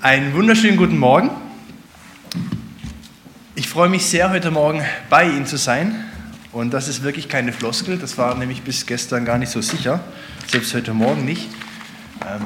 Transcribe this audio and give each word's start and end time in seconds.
Einen 0.00 0.32
wunderschönen 0.32 0.76
guten 0.76 0.96
Morgen. 0.96 1.28
Ich 3.56 3.68
freue 3.68 3.88
mich 3.88 4.06
sehr, 4.06 4.30
heute 4.30 4.52
Morgen 4.52 4.80
bei 5.10 5.24
Ihnen 5.24 5.44
zu 5.44 5.56
sein. 5.56 6.04
Und 6.52 6.72
das 6.72 6.86
ist 6.86 7.02
wirklich 7.02 7.28
keine 7.28 7.52
Floskel, 7.52 7.98
das 7.98 8.16
war 8.16 8.36
nämlich 8.36 8.62
bis 8.62 8.86
gestern 8.86 9.24
gar 9.24 9.38
nicht 9.38 9.50
so 9.50 9.60
sicher, 9.60 9.98
selbst 10.46 10.72
heute 10.72 10.94
Morgen 10.94 11.24
nicht. 11.24 11.48
Ähm, 12.22 12.42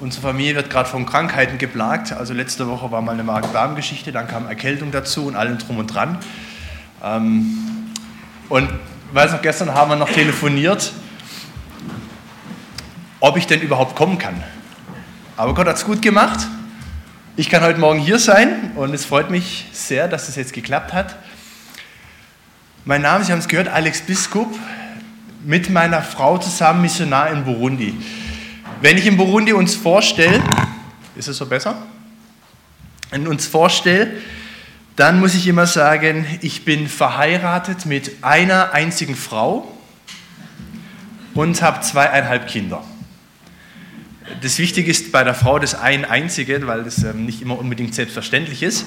unsere 0.00 0.22
Familie 0.22 0.54
wird 0.54 0.70
gerade 0.70 0.88
von 0.88 1.04
Krankheiten 1.04 1.58
geplagt. 1.58 2.12
Also 2.12 2.32
letzte 2.32 2.68
Woche 2.68 2.92
war 2.92 3.02
mal 3.02 3.10
eine 3.10 3.24
Magen-Darm-Geschichte, 3.24 4.12
dann 4.12 4.28
kam 4.28 4.46
Erkältung 4.46 4.92
dazu 4.92 5.26
und 5.26 5.34
allem 5.34 5.58
drum 5.58 5.78
und 5.78 5.88
dran. 5.88 6.18
Ähm, 7.02 7.58
und 8.48 8.68
weiß 9.12 9.32
noch, 9.32 9.42
gestern 9.42 9.74
haben 9.74 9.90
wir 9.90 9.96
noch 9.96 10.10
telefoniert, 10.10 10.92
ob 13.18 13.36
ich 13.36 13.48
denn 13.48 13.62
überhaupt 13.62 13.96
kommen 13.96 14.16
kann. 14.16 14.44
Aber 15.36 15.54
Gott 15.54 15.66
hat 15.66 15.74
es 15.74 15.84
gut 15.84 16.00
gemacht. 16.00 16.46
Ich 17.36 17.50
kann 17.50 17.64
heute 17.64 17.80
Morgen 17.80 17.98
hier 17.98 18.20
sein 18.20 18.70
und 18.76 18.94
es 18.94 19.06
freut 19.06 19.28
mich 19.28 19.66
sehr, 19.72 20.06
dass 20.06 20.28
es 20.28 20.36
jetzt 20.36 20.52
geklappt 20.52 20.92
hat. 20.92 21.16
Mein 22.84 23.02
Name, 23.02 23.24
Sie 23.24 23.32
haben 23.32 23.40
es 23.40 23.48
gehört, 23.48 23.66
Alex 23.66 24.02
Biskup, 24.02 24.56
mit 25.44 25.68
meiner 25.68 26.00
Frau 26.00 26.38
zusammen 26.38 26.82
Missionar 26.82 27.32
in 27.32 27.42
Burundi. 27.42 27.92
Wenn 28.82 28.96
ich 28.98 29.06
in 29.06 29.16
Burundi 29.16 29.52
uns 29.52 29.74
vorstelle, 29.74 30.40
ist 31.16 31.26
es 31.26 31.36
so 31.36 31.46
besser? 31.46 31.74
Wenn 33.10 33.26
uns 33.26 33.48
vorstelle, 33.48 34.12
dann 34.94 35.18
muss 35.18 35.34
ich 35.34 35.48
immer 35.48 35.66
sagen, 35.66 36.24
ich 36.40 36.64
bin 36.64 36.86
verheiratet 36.86 37.84
mit 37.84 38.22
einer 38.22 38.72
einzigen 38.74 39.16
Frau 39.16 39.76
und 41.34 41.60
habe 41.62 41.80
zweieinhalb 41.80 42.46
Kinder. 42.46 42.84
Das 44.40 44.58
Wichtige 44.58 44.90
ist 44.90 45.12
bei 45.12 45.22
der 45.22 45.34
Frau 45.34 45.58
das 45.58 45.74
ein 45.74 46.06
einzige, 46.06 46.66
weil 46.66 46.84
das 46.84 47.02
ähm, 47.02 47.26
nicht 47.26 47.42
immer 47.42 47.58
unbedingt 47.58 47.94
selbstverständlich 47.94 48.62
ist. 48.62 48.86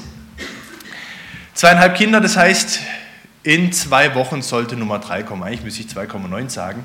Zweieinhalb 1.53 1.95
Kinder, 1.95 2.22
das 2.22 2.38
heißt, 2.38 2.80
in 3.44 3.72
zwei 3.72 4.16
Wochen 4.16 4.42
sollte 4.42 4.76
Nummer 4.76 4.98
drei 4.98 5.22
kommen. 5.22 5.44
Eigentlich 5.44 5.64
müsste 5.64 5.81
ich 5.81 5.88
2,9 5.88 6.50
sagen. 6.50 6.84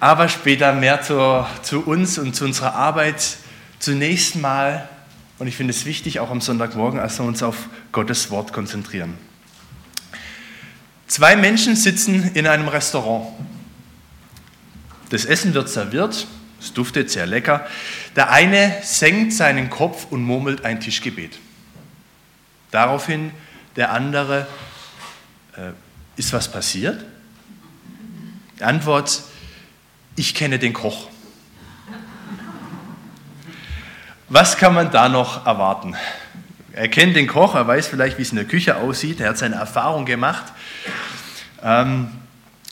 Aber 0.00 0.28
später 0.28 0.72
mehr 0.72 1.02
zu, 1.02 1.46
zu 1.62 1.80
uns 1.80 2.18
und 2.18 2.34
zu 2.34 2.44
unserer 2.44 2.74
Arbeit. 2.74 3.36
Zunächst 3.78 4.36
mal, 4.36 4.88
und 5.38 5.48
ich 5.48 5.56
finde 5.56 5.72
es 5.72 5.84
wichtig, 5.84 6.18
auch 6.18 6.30
am 6.30 6.40
Sonntagmorgen, 6.40 6.98
als 6.98 7.18
wir 7.18 7.26
uns 7.26 7.42
auf 7.42 7.68
Gottes 7.92 8.30
Wort 8.30 8.54
konzentrieren. 8.54 9.14
Zwei 11.08 11.36
Menschen 11.36 11.76
sitzen 11.76 12.32
in 12.34 12.46
einem 12.46 12.68
Restaurant. 12.68 13.28
Das 15.10 15.24
Essen 15.24 15.54
wird 15.54 15.68
serviert, 15.68 16.26
es 16.60 16.72
duftet 16.72 17.10
sehr 17.10 17.26
lecker. 17.26 17.66
Der 18.16 18.30
eine 18.30 18.76
senkt 18.82 19.32
seinen 19.32 19.70
Kopf 19.70 20.06
und 20.10 20.22
murmelt 20.22 20.64
ein 20.64 20.80
Tischgebet. 20.80 21.38
Daraufhin 22.70 23.30
der 23.76 23.92
andere, 23.92 24.46
äh, 25.56 25.70
ist 26.16 26.32
was 26.32 26.50
passiert? 26.50 27.04
Antwort, 28.60 29.22
ich 30.16 30.34
kenne 30.34 30.58
den 30.58 30.72
Koch. 30.72 31.08
Was 34.28 34.56
kann 34.56 34.74
man 34.74 34.90
da 34.90 35.08
noch 35.08 35.46
erwarten? 35.46 35.94
Er 36.72 36.88
kennt 36.88 37.16
den 37.16 37.26
Koch, 37.26 37.54
er 37.54 37.66
weiß 37.66 37.86
vielleicht, 37.86 38.18
wie 38.18 38.22
es 38.22 38.30
in 38.30 38.36
der 38.36 38.44
Küche 38.44 38.76
aussieht, 38.76 39.20
er 39.20 39.30
hat 39.30 39.38
seine 39.38 39.54
Erfahrung 39.56 40.04
gemacht. 40.04 40.52
Ähm, 41.62 42.10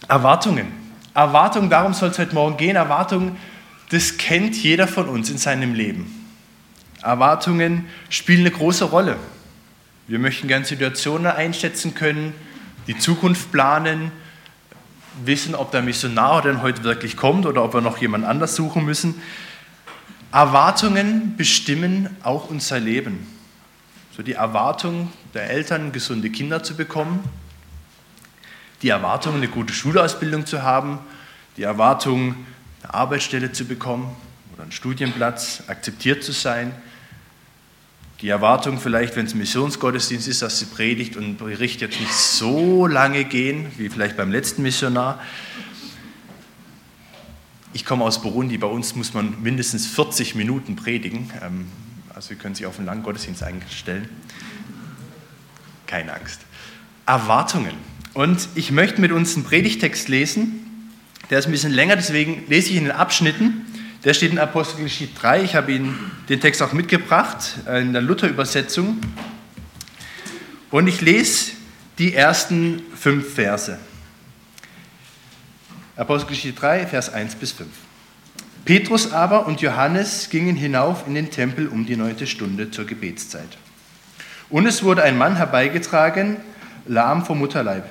Erwartungen. 0.09 0.84
Erwartung, 1.15 1.71
darum 1.71 1.95
soll 1.95 2.11
es 2.11 2.19
heute 2.19 2.35
Morgen 2.35 2.57
gehen. 2.57 2.75
Erwartungen, 2.75 3.37
das 3.91 4.17
kennt 4.17 4.57
jeder 4.57 4.89
von 4.89 5.09
uns 5.09 5.31
in 5.31 5.39
seinem 5.39 5.75
Leben. 5.75 6.29
Erwartungen 7.03 7.87
spielen 8.09 8.41
eine 8.41 8.51
große 8.51 8.85
Rolle. 8.87 9.17
Wir 10.09 10.19
möchten 10.19 10.49
gerne 10.49 10.65
Situationen 10.65 11.27
einschätzen 11.27 11.95
können, 11.95 12.35
die 12.89 12.99
Zukunft 12.99 13.53
planen, 13.53 14.11
wissen, 15.25 15.55
ob 15.55 15.71
der 15.71 15.83
Missionar 15.83 16.43
denn 16.43 16.63
heute 16.63 16.83
wirklich 16.83 17.17
kommt 17.17 17.47
oder 17.47 17.63
ob 17.63 17.75
wir 17.75 17.81
noch 17.81 17.99
jemand 17.99 18.25
anders 18.25 18.57
suchen 18.57 18.85
müssen. 18.85 19.23
Erwartungen 20.33 21.37
bestimmen 21.37 22.09
auch 22.25 22.51
unser 22.51 22.81
Leben. 22.81 23.27
So 24.17 24.23
die 24.23 24.33
Erwartung 24.33 25.13
der 25.33 25.51
Eltern, 25.51 25.93
gesunde 25.93 26.31
Kinder 26.31 26.63
zu 26.65 26.77
bekommen, 26.77 27.23
die 28.85 28.91
Erwartung, 28.91 29.37
eine 29.37 29.49
gute 29.49 29.73
Schulausbildung 29.73 30.45
zu 30.45 30.63
haben, 30.63 30.99
die 31.57 31.63
Erwartung, 31.63 32.37
eine 32.83 32.93
Arbeitsstelle 32.93 33.51
zu 33.51 33.65
bekommen 33.65 34.15
oder 34.53 34.65
einen 34.65 34.73
Studienplatz, 34.73 35.63
akzeptiert 35.69 36.23
zu 36.23 36.33
sein, 36.33 36.75
die 38.21 38.29
Erwartung 38.29 38.79
vielleicht, 38.79 39.17
wenn 39.17 39.25
es 39.25 39.35
Missionsgottesdienst 39.35 40.29
ist, 40.29 40.43
dass 40.43 40.59
die 40.59 40.67
Predigt 40.67 41.17
und 41.17 41.39
Bericht 41.39 41.81
jetzt 41.81 41.99
nicht 41.99 42.13
so 42.13 42.87
lange 42.87 43.25
gehen, 43.25 43.73
wie 43.79 43.89
vielleicht 43.89 44.19
beim 44.19 44.31
letzten 44.31 44.63
Missionar. 44.63 45.19
Ich 47.73 47.87
komme 47.87 48.05
aus 48.05 48.21
Burundi, 48.21 48.59
bei 48.59 48.67
uns 48.67 48.95
muss 48.95 49.15
man 49.15 49.43
mindestens 49.43 49.87
40 49.87 50.35
Minuten 50.35 50.77
predigen. 50.77 51.31
Ähm, 51.43 51.69
also 52.15 52.29
Sie 52.29 52.37
können 52.37 52.55
sich 52.55 52.67
auf 52.67 52.77
einen 52.77 52.87
langen 52.87 53.03
Gottesdienst 53.03 53.43
einstellen. 53.43 54.11
Keine 55.87 56.13
Angst. 56.13 56.43
Erwartungen. 57.07 57.94
Und 58.15 58.49
ich 58.55 58.71
möchte 58.71 59.01
mit 59.01 59.11
uns 59.11 59.35
einen 59.35 59.45
Predigtext 59.45 60.09
lesen. 60.09 60.93
Der 61.31 61.41
ist 61.41 61.47
ein 61.47 61.51
bisschen 61.53 61.73
länger, 61.73 61.97
deswegen 61.97 62.45
lese 62.49 62.71
ich 62.71 62.77
ihn 62.77 62.87
in 62.87 62.93
Abschnitten. 62.93 63.67
Der 64.05 64.15
steht 64.15 64.31
in 64.31 64.39
Apostelgeschichte 64.39 65.19
3. 65.19 65.43
Ich 65.43 65.57
habe 65.57 65.73
Ihnen 65.73 66.13
den 66.29 66.41
Text 66.41 66.63
auch 66.63 66.73
mitgebracht 66.73 67.55
in 67.67 67.93
der 67.93 68.03
Luther-Übersetzung. 68.03 69.01
Und 70.71 70.87
ich 70.87 71.01
lese 71.01 71.53
die 71.99 72.15
ersten 72.15 72.83
fünf 72.95 73.35
Verse. 73.35 73.79
Apostelgeschichte 75.97 76.61
3, 76.61 76.87
Vers 76.87 77.13
1 77.13 77.35
bis 77.35 77.51
5. 77.53 77.69
Petrus 78.65 79.13
aber 79.13 79.47
und 79.47 79.61
Johannes 79.61 80.31
gingen 80.31 80.55
hinauf 80.55 81.05
in 81.07 81.15
den 81.15 81.31
Tempel 81.31 81.67
um 81.67 81.85
die 81.85 81.97
neunte 81.97 82.29
Stunde 82.29 82.71
zur 82.71 82.85
Gebetszeit. 82.85 83.59
Und 84.51 84.67
es 84.67 84.85
wurde 84.85 85.03
ein 85.03 85.19
Mann 85.19 85.37
herbeigetragen, 85.37 86.37
lahm 86.87 87.25
vom 87.25 87.41
Mutterleib. 87.41 87.91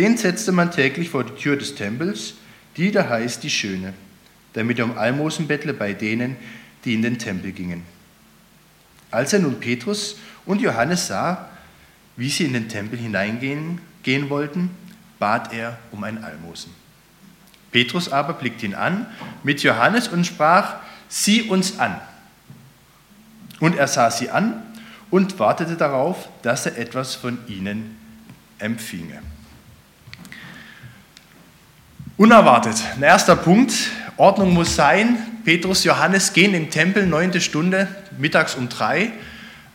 Den 0.00 0.16
setzte 0.16 0.50
man 0.50 0.70
täglich 0.70 1.10
vor 1.10 1.24
die 1.24 1.34
Tür 1.34 1.58
des 1.58 1.74
Tempels, 1.74 2.32
die 2.78 2.90
da 2.90 3.06
heißt 3.06 3.42
die 3.42 3.50
Schöne, 3.50 3.92
damit 4.54 4.78
er 4.78 4.86
um 4.86 4.96
Almosen 4.96 5.46
bettle 5.46 5.74
bei 5.74 5.92
denen, 5.92 6.36
die 6.86 6.94
in 6.94 7.02
den 7.02 7.18
Tempel 7.18 7.52
gingen. 7.52 7.82
Als 9.10 9.34
er 9.34 9.40
nun 9.40 9.60
Petrus 9.60 10.16
und 10.46 10.62
Johannes 10.62 11.08
sah, 11.08 11.50
wie 12.16 12.30
sie 12.30 12.46
in 12.46 12.54
den 12.54 12.70
Tempel 12.70 12.98
hineingehen 12.98 13.78
gehen 14.02 14.30
wollten, 14.30 14.70
bat 15.18 15.52
er 15.52 15.78
um 15.90 16.02
ein 16.02 16.24
Almosen. 16.24 16.72
Petrus 17.70 18.10
aber 18.10 18.32
blickte 18.32 18.64
ihn 18.64 18.74
an 18.74 19.04
mit 19.42 19.62
Johannes 19.62 20.08
und 20.08 20.26
sprach, 20.26 20.76
sieh 21.10 21.42
uns 21.42 21.78
an. 21.78 22.00
Und 23.58 23.76
er 23.76 23.86
sah 23.86 24.10
sie 24.10 24.30
an 24.30 24.62
und 25.10 25.38
wartete 25.38 25.76
darauf, 25.76 26.30
dass 26.40 26.64
er 26.64 26.78
etwas 26.78 27.16
von 27.16 27.36
ihnen 27.48 27.98
empfinge. 28.58 29.20
Unerwartet. 32.20 32.76
Ein 32.96 33.02
erster 33.02 33.34
Punkt. 33.34 33.72
Ordnung 34.18 34.52
muss 34.52 34.76
sein. 34.76 35.16
Petrus, 35.46 35.84
Johannes 35.84 36.34
gehen 36.34 36.52
im 36.52 36.68
Tempel, 36.68 37.06
neunte 37.06 37.40
Stunde, 37.40 37.88
mittags 38.18 38.56
um 38.56 38.68
drei. 38.68 39.10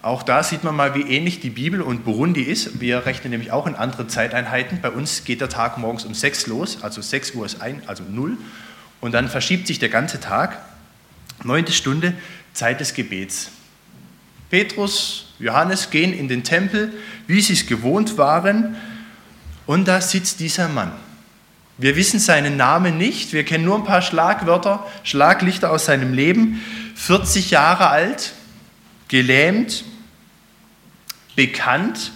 Auch 0.04 0.22
da 0.22 0.44
sieht 0.44 0.64
man 0.64 0.76
mal, 0.76 0.94
wie 0.94 1.02
ähnlich 1.02 1.40
die 1.40 1.50
Bibel 1.50 1.82
und 1.82 2.06
Burundi 2.06 2.44
ist. 2.44 2.80
Wir 2.80 3.08
rechnen 3.08 3.32
nämlich 3.32 3.52
auch 3.52 3.66
in 3.66 3.74
andere 3.74 4.06
Zeiteinheiten. 4.06 4.80
Bei 4.80 4.92
uns 4.92 5.24
geht 5.24 5.42
der 5.42 5.50
Tag 5.50 5.80
morgens 5.80 6.06
um 6.06 6.14
sechs 6.14 6.46
los, 6.46 6.84
also 6.84 7.02
sechs 7.02 7.32
Uhr 7.32 7.48
ist 7.48 7.64
ein, 7.64 7.82
also 7.88 8.04
null. 8.08 8.38
Und 9.02 9.14
dann 9.14 9.28
verschiebt 9.28 9.66
sich 9.66 9.80
der 9.80 9.90
ganze 9.90 10.20
Tag. 10.20 10.60
Neunte 11.44 11.72
Stunde, 11.72 12.14
Zeit 12.54 12.80
des 12.80 12.94
Gebets. 12.94 13.50
Petrus, 14.52 15.34
Johannes 15.40 15.90
gehen 15.90 16.14
in 16.14 16.28
den 16.28 16.44
Tempel, 16.44 16.94
wie 17.26 17.42
sie 17.42 17.54
es 17.54 17.66
gewohnt 17.66 18.20
waren. 18.20 18.76
Und 19.66 19.88
da 19.88 20.00
sitzt 20.00 20.40
dieser 20.42 20.68
Mann. 20.68 20.92
Wir 21.78 21.96
wissen 21.98 22.20
seinen 22.20 22.56
Namen 22.56 22.98
nicht, 22.98 23.34
wir 23.34 23.44
kennen 23.44 23.66
nur 23.66 23.76
ein 23.76 23.84
paar 23.84 24.02
Schlagwörter, 24.02 24.86
Schlaglichter 25.04 25.72
aus 25.72 25.86
seinem 25.86 26.14
Leben. 26.14 26.64
40 26.96 27.52
Jahre 27.52 27.90
alt, 27.90 28.34
gelähmt, 29.10 29.84
bekannt. 31.36 32.14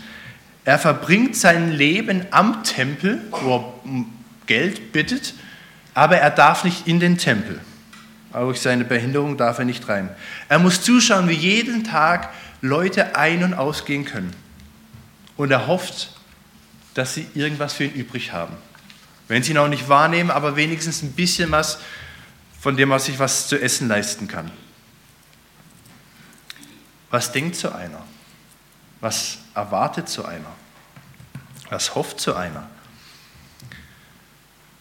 Er 0.63 0.79
verbringt 0.79 1.35
sein 1.35 1.71
Leben 1.71 2.25
am 2.31 2.63
Tempel, 2.63 3.21
wo 3.31 3.55
er 3.55 4.05
Geld 4.45 4.93
bittet, 4.93 5.33
aber 5.93 6.17
er 6.17 6.31
darf 6.31 6.63
nicht 6.63 6.87
in 6.87 6.99
den 6.99 7.17
Tempel. 7.17 7.59
Auch 8.31 8.45
durch 8.45 8.61
seine 8.61 8.85
Behinderung 8.85 9.37
darf 9.37 9.59
er 9.59 9.65
nicht 9.65 9.89
rein. 9.89 10.09
Er 10.47 10.59
muss 10.59 10.81
zuschauen, 10.81 11.27
wie 11.27 11.33
jeden 11.33 11.83
Tag 11.83 12.29
Leute 12.61 13.15
ein- 13.15 13.43
und 13.43 13.53
ausgehen 13.53 14.05
können. 14.05 14.33
Und 15.35 15.51
er 15.51 15.67
hofft, 15.67 16.11
dass 16.93 17.15
sie 17.15 17.27
irgendwas 17.33 17.73
für 17.73 17.85
ihn 17.85 17.93
übrig 17.93 18.31
haben. 18.31 18.55
Wenn 19.29 19.43
sie 19.43 19.51
ihn 19.51 19.59
auch 19.59 19.67
nicht 19.67 19.87
wahrnehmen, 19.87 20.31
aber 20.31 20.55
wenigstens 20.55 21.03
ein 21.03 21.13
bisschen 21.13 21.51
was, 21.51 21.77
von 22.59 22.75
dem 22.75 22.91
er 22.91 22.99
sich 22.99 23.19
was 23.19 23.47
zu 23.47 23.61
essen 23.61 23.87
leisten 23.87 24.27
kann. 24.27 24.51
Was 27.11 27.31
denkt 27.31 27.55
so 27.55 27.71
einer? 27.71 28.03
Was 29.01 29.37
erwartet 29.53 30.09
so 30.09 30.25
einer? 30.25 30.51
Was 31.69 31.93
hofft 31.93 32.19
so 32.19 32.33
einer? 32.33 32.67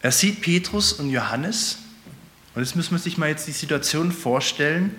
Er 0.01 0.11
sieht 0.11 0.41
Petrus 0.41 0.93
und 0.93 1.11
Johannes 1.11 1.77
und 2.55 2.63
jetzt 2.63 2.75
muss 2.75 2.89
man 2.89 2.99
sich 2.99 3.19
mal 3.19 3.29
jetzt 3.29 3.47
die 3.47 3.51
Situation 3.51 4.11
vorstellen 4.11 4.95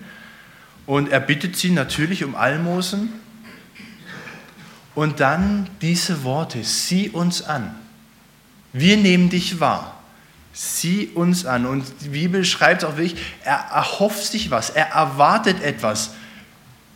und 0.87 1.09
er 1.09 1.21
bittet 1.21 1.57
sie 1.57 1.71
natürlich 1.71 2.23
um 2.23 2.37
Almosen 2.37 3.13
und 4.95 5.19
dann 5.19 5.69
diese 5.81 6.23
Worte, 6.23 6.63
sieh 6.63 7.09
uns 7.09 7.43
an. 7.43 7.80
Wir 8.73 8.97
nehmen 8.97 9.31
dich 9.31 9.61
wahr. 9.61 10.01
Sieh 10.53 11.11
uns 11.15 11.47
an. 11.47 11.67
Und 11.67 11.85
die 12.01 12.09
Bibel 12.09 12.45
schreibt 12.45 12.85
auch 12.85 12.97
wirklich, 12.97 13.17
er 13.45 13.67
erhofft 13.73 14.25
sich 14.25 14.51
was, 14.51 14.71
er 14.71 14.89
erwartet 14.91 15.63
etwas. 15.63 16.11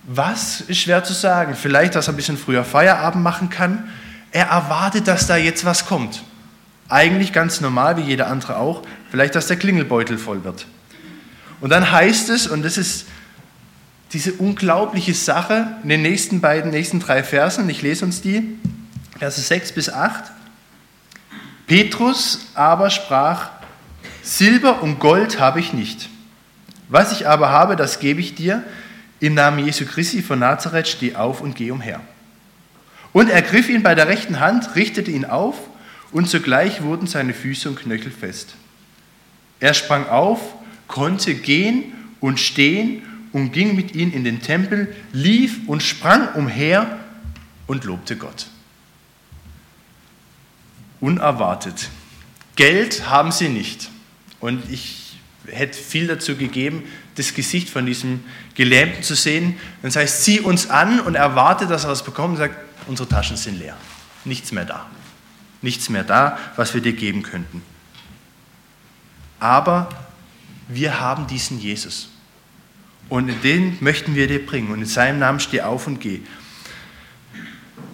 Was 0.07 0.61
ist 0.61 0.79
schwer 0.79 1.03
zu 1.03 1.15
sagen? 1.15 1.55
Vielleicht, 1.55 1.95
dass 1.95 2.09
er 2.09 2.13
ein 2.13 2.17
bisschen 2.17 2.37
früher 2.37 2.65
Feierabend 2.65 3.23
machen 3.23 3.49
kann. 3.49 3.89
Er 4.33 4.47
erwartet, 4.47 5.09
dass 5.09 5.27
da 5.27 5.37
jetzt 5.37 5.65
was 5.65 5.87
kommt. 5.87 6.23
Eigentlich 6.89 7.33
ganz 7.33 7.61
normal, 7.61 7.97
wie 7.97 8.03
jeder 8.03 8.27
andere 8.27 8.57
auch. 8.57 8.83
Vielleicht, 9.11 9.35
dass 9.35 9.47
der 9.47 9.57
Klingelbeutel 9.57 10.19
voll 10.19 10.45
wird. 10.45 10.67
Und 11.61 11.71
dann 11.71 11.91
heißt 11.91 12.29
es, 12.29 12.47
und 12.47 12.63
das 12.63 12.77
ist 12.77 13.07
diese 14.13 14.35
unglaubliche 14.35 15.15
Sache 15.15 15.77
in 15.83 15.89
den 15.89 16.03
nächsten 16.03 16.41
beiden, 16.41 16.71
nächsten 16.71 17.01
drei 17.01 17.23
Versen. 17.23 17.69
Ich 17.71 17.81
lese 17.81 18.05
uns 18.05 18.21
die, 18.21 18.59
Verse 19.19 19.41
6 19.41 19.73
bis 19.73 19.89
8. 19.89 20.34
Petrus 21.67 22.49
aber 22.55 22.91
sprach, 22.91 23.51
Silber 24.23 24.83
und 24.83 25.01
Gold 25.01 25.41
habe 25.41 25.61
ich 25.61 25.73
nicht. 25.73 26.09
Was 26.89 27.13
ich 27.13 27.27
aber 27.27 27.51
habe, 27.51 27.77
das 27.77 28.01
gebe 28.01 28.21
ich 28.21 28.35
dir. 28.35 28.63
Im 29.21 29.35
Namen 29.35 29.65
Jesu 29.65 29.87
Christi 29.87 30.23
von 30.23 30.39
Nazareth 30.39 30.89
steh 30.89 31.15
auf 31.15 31.41
und 31.41 31.57
geh 31.57 31.71
umher. 31.71 32.01
Und 33.13 33.31
er 33.31 33.43
griff 33.43 33.69
ihn 33.69 33.83
bei 33.83 33.95
der 33.95 34.09
rechten 34.09 34.41
Hand, 34.41 34.75
richtete 34.77 35.11
ihn 35.11 35.25
auf, 35.25 35.57
und 36.13 36.29
sogleich 36.29 36.83
wurden 36.83 37.07
seine 37.07 37.35
Füße 37.35 37.69
und 37.69 37.77
Knöchel 37.77 38.13
fest. 38.13 38.55
Er 39.61 39.75
sprang 39.75 40.09
auf, 40.09 40.41
konnte 40.89 41.35
gehen 41.35 41.93
und 42.21 42.39
stehen 42.39 43.03
und 43.33 43.53
ging 43.53 43.75
mit 43.75 43.95
ihnen 43.95 44.13
in 44.13 44.25
den 44.25 44.43
Tempel, 44.43 44.95
lief 45.13 45.67
und 45.67 45.83
sprang 45.83 46.29
umher 46.35 46.99
und 47.67 47.85
lobte 47.85 48.17
Gott. 48.17 48.47
Unerwartet. 51.05 51.91
Geld 52.57 53.11
haben 53.11 53.31
sie 53.31 53.51
nicht. 53.51 53.91
Und 54.41 54.71
ich 54.71 55.19
hätte 55.47 55.79
viel 55.79 56.07
dazu 56.07 56.35
gegeben, 56.35 56.83
das 57.17 57.35
Gesicht 57.35 57.69
von 57.69 57.85
diesem 57.85 58.25
Gelähmten 58.55 59.03
zu 59.03 59.15
sehen. 59.15 59.59
Das 59.83 59.97
heißt, 59.97 60.25
sieh 60.25 60.41
uns 60.41 60.71
an 60.71 61.01
und 61.01 61.15
erwarte, 61.15 61.67
dass 61.67 61.85
er 61.85 61.91
was 61.91 62.05
bekommt 62.05 62.31
und 62.31 62.37
sagt, 62.39 62.57
unsere 62.87 63.07
Taschen 63.07 63.37
sind 63.37 63.59
leer. 63.59 63.77
Nichts 64.25 64.51
mehr 64.51 64.65
da. 64.65 64.87
Nichts 65.61 65.91
mehr 65.91 66.05
da, 66.05 66.39
was 66.57 66.73
wir 66.73 66.81
dir 66.81 66.95
geben 66.95 67.23
könnten. 67.23 67.61
Aber 69.41 69.91
wir 70.69 71.01
haben 71.01 71.27
diesen 71.27 71.61
Jesus. 71.61 72.09
Und 73.11 73.45
den 73.45 73.77
möchten 73.81 74.15
wir 74.15 74.27
dir 74.27 74.45
bringen. 74.47 74.71
Und 74.71 74.81
in 74.81 74.87
seinem 74.87 75.19
Namen 75.19 75.39
steh 75.39 75.61
auf 75.61 75.87
und 75.87 76.01
geh. 76.01 76.23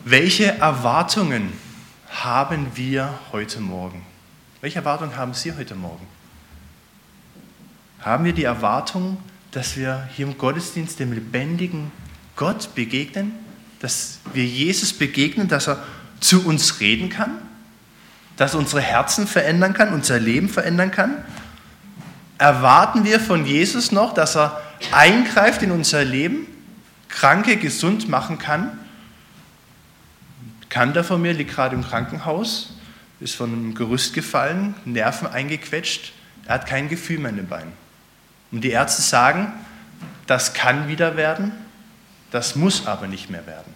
Welche 0.04 0.58
Erwartungen 0.58 1.52
haben 2.24 2.66
wir 2.74 3.14
heute 3.32 3.60
Morgen? 3.60 4.02
Welche 4.60 4.80
Erwartungen 4.80 5.16
haben 5.16 5.32
Sie 5.32 5.54
heute 5.54 5.74
Morgen? 5.74 6.06
Haben 8.00 8.24
wir 8.24 8.34
die 8.34 8.44
Erwartung, 8.44 9.16
dass 9.52 9.76
wir 9.76 10.06
hier 10.14 10.26
im 10.26 10.36
Gottesdienst 10.36 11.00
dem 11.00 11.14
lebendigen 11.14 11.90
Gott 12.36 12.74
begegnen? 12.74 13.32
Dass 13.80 14.18
wir 14.34 14.44
Jesus 14.44 14.92
begegnen, 14.92 15.48
dass 15.48 15.66
er 15.66 15.82
zu 16.20 16.44
uns 16.46 16.80
reden 16.80 17.08
kann? 17.08 17.38
Dass 18.36 18.52
er 18.52 18.60
unsere 18.60 18.82
Herzen 18.82 19.26
verändern 19.26 19.72
kann, 19.72 19.94
unser 19.94 20.20
Leben 20.20 20.50
verändern 20.50 20.90
kann? 20.90 21.24
Erwarten 22.36 23.04
wir 23.04 23.18
von 23.18 23.46
Jesus 23.46 23.92
noch, 23.92 24.12
dass 24.12 24.36
er 24.36 24.60
eingreift 24.92 25.62
in 25.62 25.70
unser 25.70 26.04
Leben, 26.04 26.46
Kranke 27.08 27.56
gesund 27.56 28.10
machen 28.10 28.38
kann. 28.38 28.78
Bekannter 30.70 31.02
von 31.02 31.20
mir 31.20 31.32
liegt 31.32 31.50
gerade 31.50 31.74
im 31.74 31.82
Krankenhaus, 31.82 32.74
ist 33.18 33.34
von 33.34 33.52
einem 33.52 33.74
Gerüst 33.74 34.14
gefallen, 34.14 34.76
Nerven 34.84 35.26
eingequetscht, 35.26 36.12
er 36.46 36.54
hat 36.54 36.66
kein 36.66 36.88
Gefühl 36.88 37.18
mehr 37.18 37.30
in 37.30 37.38
den 37.38 37.48
Beinen. 37.48 37.72
Und 38.52 38.62
die 38.62 38.70
Ärzte 38.70 39.02
sagen, 39.02 39.52
das 40.28 40.54
kann 40.54 40.86
wieder 40.86 41.16
werden, 41.16 41.50
das 42.30 42.54
muss 42.54 42.86
aber 42.86 43.08
nicht 43.08 43.30
mehr 43.30 43.48
werden. 43.48 43.74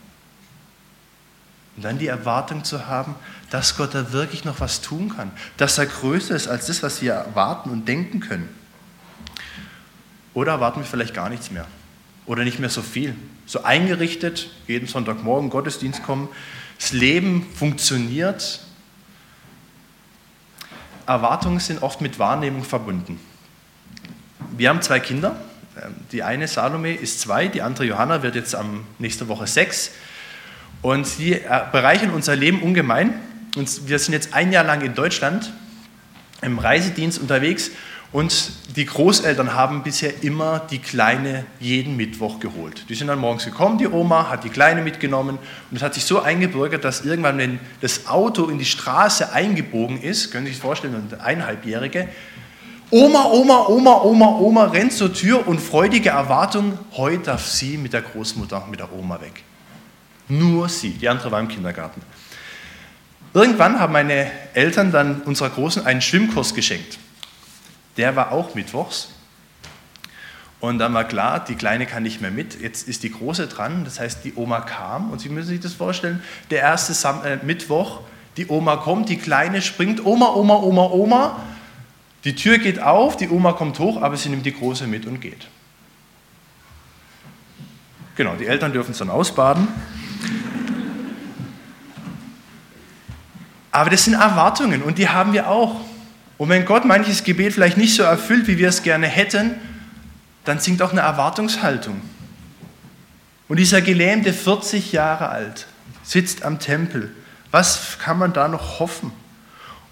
Und 1.74 1.84
dann 1.84 1.98
die 1.98 2.06
Erwartung 2.06 2.62
zu 2.62 2.86
haben, 2.86 3.16
dass 3.50 3.76
Gott 3.76 3.92
da 3.92 4.12
wirklich 4.12 4.44
noch 4.44 4.60
was 4.60 4.80
tun 4.80 5.16
kann, 5.16 5.32
dass 5.56 5.78
er 5.78 5.86
größer 5.86 6.36
ist 6.36 6.46
als 6.46 6.68
das, 6.68 6.84
was 6.84 7.02
wir 7.02 7.14
erwarten 7.14 7.70
und 7.70 7.88
denken 7.88 8.20
können. 8.20 8.48
Oder 10.32 10.52
erwarten 10.52 10.78
wir 10.78 10.86
vielleicht 10.86 11.12
gar 11.12 11.28
nichts 11.28 11.50
mehr 11.50 11.66
oder 12.24 12.44
nicht 12.44 12.60
mehr 12.60 12.70
so 12.70 12.82
viel. 12.82 13.16
So 13.46 13.64
eingerichtet, 13.64 14.48
jeden 14.68 14.86
Sonntagmorgen 14.86 15.50
Gottesdienst 15.50 16.04
kommen, 16.04 16.28
das 16.84 16.92
Leben 16.92 17.46
funktioniert. 17.54 18.60
Erwartungen 21.06 21.58
sind 21.58 21.82
oft 21.82 22.02
mit 22.02 22.18
Wahrnehmung 22.18 22.62
verbunden. 22.62 23.18
Wir 24.54 24.68
haben 24.68 24.82
zwei 24.82 25.00
Kinder. 25.00 25.34
Ähm, 25.82 25.94
die 26.12 26.22
eine 26.22 26.46
Salome 26.46 26.92
ist 26.92 27.20
zwei, 27.20 27.48
die 27.48 27.62
andere 27.62 27.86
Johanna 27.86 28.22
wird 28.22 28.34
jetzt 28.34 28.54
am 28.54 28.84
nächste 28.98 29.28
Woche 29.28 29.46
sechs. 29.46 29.92
Und 30.82 31.06
sie 31.06 31.32
äh, 31.32 31.62
bereichern 31.72 32.10
unser 32.10 32.36
Leben 32.36 32.60
ungemein. 32.60 33.14
Und 33.56 33.88
wir 33.88 33.98
sind 33.98 34.12
jetzt 34.12 34.34
ein 34.34 34.52
Jahr 34.52 34.64
lang 34.64 34.82
in 34.82 34.94
Deutschland 34.94 35.54
im 36.42 36.58
Reisedienst 36.58 37.18
unterwegs 37.18 37.70
und 38.14 38.52
die 38.76 38.86
Großeltern 38.86 39.54
haben 39.54 39.82
bisher 39.82 40.22
immer 40.22 40.60
die 40.60 40.78
Kleine 40.78 41.46
jeden 41.58 41.96
Mittwoch 41.96 42.38
geholt. 42.38 42.88
Die 42.88 42.94
sind 42.94 43.08
dann 43.08 43.18
morgens 43.18 43.44
gekommen, 43.44 43.76
die 43.76 43.88
Oma 43.88 44.30
hat 44.30 44.44
die 44.44 44.50
Kleine 44.50 44.82
mitgenommen 44.82 45.36
und 45.68 45.76
es 45.76 45.82
hat 45.82 45.94
sich 45.94 46.04
so 46.04 46.20
eingebürgert, 46.20 46.84
dass 46.84 47.04
irgendwann, 47.04 47.38
wenn 47.38 47.58
das 47.80 48.06
Auto 48.06 48.46
in 48.46 48.60
die 48.60 48.66
Straße 48.66 49.32
eingebogen 49.32 50.00
ist, 50.00 50.30
können 50.30 50.46
Sie 50.46 50.52
sich 50.52 50.60
vorstellen, 50.60 50.94
eine 51.10 51.20
Eineinhalbjährige, 51.24 52.08
Oma, 52.90 53.24
Oma, 53.32 53.66
Oma, 53.66 54.02
Oma, 54.02 54.26
Oma 54.38 54.64
rennt 54.66 54.92
zur 54.92 55.12
Tür 55.12 55.48
und 55.48 55.60
freudige 55.60 56.10
Erwartung, 56.10 56.78
heute 56.92 57.24
darf 57.24 57.44
sie 57.44 57.76
mit 57.78 57.94
der 57.94 58.02
Großmutter, 58.02 58.64
mit 58.70 58.78
der 58.78 58.92
Oma 58.92 59.20
weg. 59.20 59.42
Nur 60.28 60.68
sie, 60.68 60.90
die 60.90 61.08
andere 61.08 61.32
war 61.32 61.40
im 61.40 61.48
Kindergarten. 61.48 62.00
Irgendwann 63.32 63.80
haben 63.80 63.92
meine 63.92 64.30
Eltern 64.52 64.92
dann 64.92 65.22
unserer 65.22 65.50
Großen 65.50 65.84
einen 65.84 66.00
Schwimmkurs 66.00 66.54
geschenkt 66.54 66.98
der 67.96 68.16
war 68.16 68.32
auch 68.32 68.54
mittwochs. 68.54 69.10
Und 70.60 70.78
dann 70.78 70.94
war 70.94 71.04
klar, 71.04 71.44
die 71.44 71.56
Kleine 71.56 71.84
kann 71.84 72.02
nicht 72.02 72.22
mehr 72.22 72.30
mit, 72.30 72.60
jetzt 72.60 72.88
ist 72.88 73.02
die 73.02 73.12
Große 73.12 73.48
dran, 73.48 73.84
das 73.84 74.00
heißt, 74.00 74.24
die 74.24 74.34
Oma 74.34 74.60
kam 74.60 75.10
und 75.10 75.20
Sie 75.20 75.28
müssen 75.28 75.48
sich 75.48 75.60
das 75.60 75.74
vorstellen, 75.74 76.22
der 76.50 76.60
erste 76.60 76.94
Sam 76.94 77.22
äh, 77.22 77.36
Mittwoch, 77.44 78.00
die 78.38 78.46
Oma 78.48 78.76
kommt, 78.76 79.10
die 79.10 79.18
Kleine 79.18 79.60
springt, 79.60 80.04
Oma, 80.06 80.32
Oma, 80.34 80.54
Oma, 80.56 80.84
Oma, 80.90 81.42
die 82.24 82.34
Tür 82.34 82.56
geht 82.56 82.80
auf, 82.80 83.18
die 83.18 83.28
Oma 83.28 83.52
kommt 83.52 83.78
hoch, 83.78 84.00
aber 84.00 84.16
sie 84.16 84.30
nimmt 84.30 84.46
die 84.46 84.54
Große 84.54 84.86
mit 84.86 85.04
und 85.04 85.20
geht. 85.20 85.46
Genau, 88.16 88.34
die 88.36 88.46
Eltern 88.46 88.72
dürfen 88.72 88.92
es 88.92 88.98
dann 88.98 89.10
ausbaden. 89.10 89.68
Aber 93.70 93.90
das 93.90 94.04
sind 94.04 94.14
Erwartungen 94.14 94.82
und 94.82 94.98
die 94.98 95.08
haben 95.08 95.32
wir 95.32 95.48
auch. 95.48 95.80
Und 96.36 96.48
wenn 96.48 96.64
Gott 96.64 96.84
manches 96.84 97.24
Gebet 97.24 97.54
vielleicht 97.54 97.76
nicht 97.76 97.94
so 97.94 98.02
erfüllt, 98.02 98.46
wie 98.46 98.58
wir 98.58 98.68
es 98.68 98.82
gerne 98.82 99.06
hätten, 99.06 99.54
dann 100.44 100.58
sinkt 100.58 100.82
auch 100.82 100.92
eine 100.92 101.00
Erwartungshaltung. 101.00 102.00
Und 103.48 103.58
dieser 103.58 103.82
Gelähmte, 103.82 104.32
40 104.32 104.92
Jahre 104.92 105.28
alt, 105.28 105.66
sitzt 106.02 106.42
am 106.42 106.58
Tempel. 106.58 107.10
Was 107.50 107.98
kann 107.98 108.18
man 108.18 108.32
da 108.32 108.48
noch 108.48 108.80
hoffen? 108.80 109.12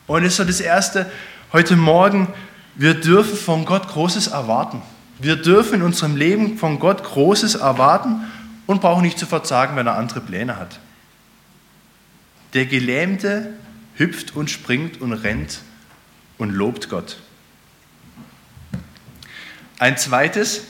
Und 0.07 0.25
das 0.25 0.33
ist 0.33 0.37
so 0.39 0.45
das 0.45 0.61
Erste 0.61 1.11
heute 1.53 1.77
Morgen, 1.77 2.29
wir 2.75 2.95
dürfen 2.95 3.37
von 3.37 3.65
Gott 3.65 3.89
Großes 3.89 4.29
erwarten. 4.29 4.83
Wir 5.19 5.37
dürfen 5.37 5.75
in 5.77 5.83
unserem 5.83 6.17
Leben 6.17 6.59
von 6.59 6.79
Gott 6.79 7.05
Großes 7.05 7.57
erwarten 7.57 8.23
und 8.67 8.81
brauchen 8.81 9.03
nicht 9.03 9.19
zu 9.19 9.27
verzagen, 9.27 9.77
wenn 9.77 9.87
er 9.87 9.97
andere 9.97 10.21
Pläne 10.21 10.57
hat. 10.57 10.81
Der 12.55 12.67
Gelähmte 12.67 13.51
hüpft 13.97 14.35
und 14.35 14.51
springt 14.51 15.01
und 15.01 15.13
rennt 15.13 15.61
und 16.43 16.51
lobt 16.51 16.89
Gott. 16.89 17.19
Ein 19.79 19.97
zweites, 19.97 20.63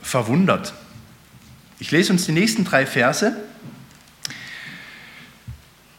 verwundert. 0.00 0.72
Ich 1.80 1.90
lese 1.90 2.12
uns 2.12 2.26
die 2.26 2.32
nächsten 2.32 2.64
drei 2.64 2.86
Verse. 2.86 3.36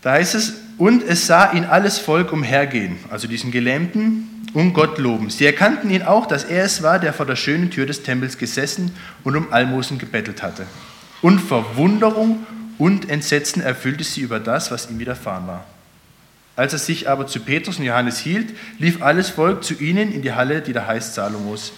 Da 0.02 0.14
heißt 0.14 0.36
es, 0.36 0.54
und 0.78 1.04
es 1.04 1.28
sah 1.28 1.52
ihn 1.52 1.66
alles 1.66 2.00
Volk 2.00 2.32
umhergehen, 2.32 2.98
also 3.10 3.28
diesen 3.28 3.52
Gelähmten, 3.52 4.46
und 4.54 4.74
Gott 4.74 4.98
loben. 4.98 5.30
Sie 5.30 5.46
erkannten 5.46 5.92
ihn 5.92 6.04
auch, 6.04 6.26
dass 6.26 6.46
er 6.46 6.64
es 6.64 6.82
war, 6.82 6.98
der 6.98 7.14
vor 7.14 7.26
der 7.26 7.36
schönen 7.36 7.70
Tür 7.70 7.86
des 7.86 8.04
Tempels 8.04 8.38
gesessen 8.38 8.96
und 9.26 9.36
um 9.36 9.52
Almosen 9.52 10.00
gebettelt 10.00 10.42
hatte. 10.42 10.66
Und 11.22 11.40
Verwunderung 11.40 12.48
und 12.78 13.10
Entsetzen 13.10 13.62
erfüllte 13.62 14.06
sie 14.06 14.22
über 14.22 14.40
das, 14.40 14.72
was 14.72 14.90
ihm 14.90 14.98
widerfahren 14.98 15.46
war. 15.46 15.66
Als 16.60 16.74
er 16.74 16.80
sich 16.80 17.08
aber 17.08 17.26
zu 17.26 17.40
Petrus 17.40 17.80
und 17.80 17.86
Johannes 17.86 18.20
hielt, 18.20 18.54
lief 18.80 19.02
alles 19.02 19.30
Volk 19.30 19.64
zu 19.64 19.76
ihnen 19.76 20.12
in 20.12 20.22
die 20.22 20.34
Halle, 20.34 20.62
die 20.62 20.74
da 20.74 20.86
heißt 20.86 21.14
Salomos. 21.14 21.72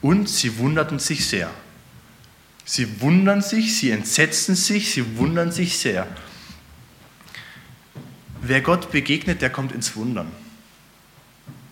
Und 0.00 0.28
sie 0.28 0.58
wunderten 0.58 1.00
sich 1.00 1.26
sehr. 1.26 1.50
Sie 2.64 3.00
wundern 3.00 3.42
sich, 3.42 3.76
sie 3.76 3.90
entsetzen 3.90 4.54
sich, 4.54 4.92
sie 4.92 5.16
wundern 5.16 5.50
sich 5.50 5.76
sehr. 5.76 6.06
Wer 8.42 8.60
Gott 8.60 8.92
begegnet, 8.92 9.42
der 9.42 9.50
kommt 9.50 9.72
ins 9.72 9.96
Wundern. 9.96 10.28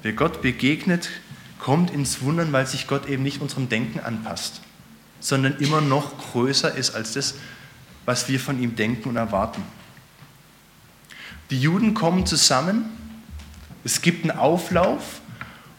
Wer 0.03 0.15
Gott 0.15 0.43
begegnet, 0.43 1.09
kommt 1.61 1.93
ins 1.93 2.21
Wundern, 2.21 2.53
weil 2.53 2.67
sich 2.67 2.89
Gott 2.89 3.09
eben 3.09 3.23
nicht 3.23 3.41
unserem 3.41 3.69
Denken 3.69 4.01
anpasst, 4.01 4.61
sondern 5.21 5.57
immer 5.61 5.81
noch 5.81 6.19
größer 6.33 6.75
ist 6.75 6.97
als 6.97 7.13
das, 7.13 7.37
was 8.07 8.29
wir 8.29 8.41
von 8.41 8.61
ihm 8.61 8.75
denken 8.75 9.09
und 9.09 9.15
erwarten. 9.15 9.63
Die 11.51 11.61
Juden 11.61 11.95
kommen 11.95 12.27
zusammen, 12.27 12.85
es 13.83 14.03
gibt 14.03 14.23
einen 14.23 14.39
Auflauf 14.39 15.21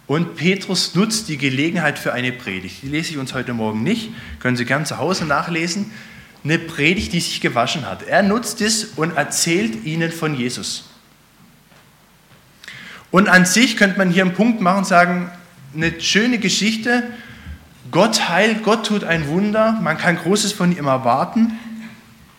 und 0.05 0.35
Petrus 0.35 0.95
nutzt 0.95 1.29
die 1.29 1.37
Gelegenheit 1.37 1.97
für 1.97 2.11
eine 2.11 2.33
Predigt. 2.33 2.81
Die 2.81 2.89
lese 2.89 3.11
ich 3.11 3.17
uns 3.17 3.33
heute 3.33 3.53
Morgen 3.53 3.81
nicht, 3.81 4.09
können 4.39 4.57
Sie 4.57 4.65
gern 4.65 4.85
zu 4.85 4.97
Hause 4.97 5.25
nachlesen. 5.25 5.91
Eine 6.43 6.59
Predigt, 6.59 7.13
die 7.13 7.19
sich 7.21 7.39
gewaschen 7.39 7.85
hat. 7.85 8.03
Er 8.03 8.23
nutzt 8.23 8.61
es 8.61 8.85
und 8.95 9.15
erzählt 9.15 9.85
ihnen 9.85 10.11
von 10.11 10.35
Jesus. 10.35 10.89
Und 13.11 13.29
an 13.29 13.45
sich 13.45 13.77
könnte 13.77 13.97
man 13.97 14.09
hier 14.09 14.23
einen 14.23 14.33
Punkt 14.33 14.59
machen 14.59 14.79
und 14.79 14.87
sagen, 14.87 15.29
eine 15.73 16.01
schöne 16.01 16.39
Geschichte. 16.39 17.03
Gott 17.91 18.27
heilt, 18.27 18.63
Gott 18.63 18.87
tut 18.87 19.03
ein 19.03 19.27
Wunder, 19.27 19.79
man 19.81 19.97
kann 19.97 20.17
Großes 20.17 20.51
von 20.51 20.75
ihm 20.75 20.87
erwarten, 20.87 21.57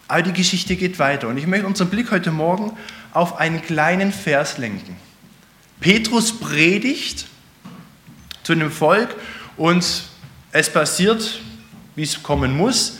aber 0.08 0.22
die 0.22 0.32
Geschichte 0.32 0.76
geht 0.76 0.98
weiter. 0.98 1.28
Und 1.28 1.38
ich 1.38 1.46
möchte 1.46 1.66
unseren 1.66 1.88
Blick 1.88 2.10
heute 2.10 2.30
Morgen 2.30 2.72
auf 3.12 3.38
einen 3.38 3.62
kleinen 3.62 4.12
Vers 4.12 4.58
lenken. 4.58 4.96
Petrus 5.80 6.38
predigt 6.38 7.26
zu 8.42 8.54
dem 8.54 8.70
Volk 8.70 9.14
und 9.56 10.04
es 10.52 10.70
passiert, 10.70 11.40
wie 11.94 12.02
es 12.02 12.22
kommen 12.22 12.56
muss, 12.56 12.98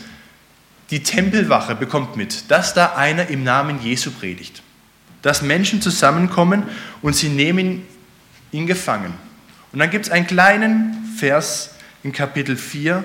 die 0.90 1.02
Tempelwache 1.02 1.75
bekommt 1.75 2.16
mit, 2.16 2.50
dass 2.50 2.75
da 2.75 2.95
einer 2.97 3.28
im 3.28 3.45
Namen 3.45 3.81
Jesu 3.83 4.11
predigt. 4.11 4.62
Dass 5.23 5.40
Menschen 5.40 5.81
zusammenkommen 5.81 6.64
und 7.00 7.14
sie 7.14 7.28
nehmen 7.28 7.87
ihn 8.50 8.66
gefangen. 8.66 9.14
Und 9.73 9.78
dann 9.78 9.90
gibt 9.90 10.07
es 10.07 10.11
einen 10.11 10.26
kleinen 10.26 11.14
Vers 11.16 11.71
in 12.02 12.12
Kapitel 12.12 12.57
4 12.57 13.04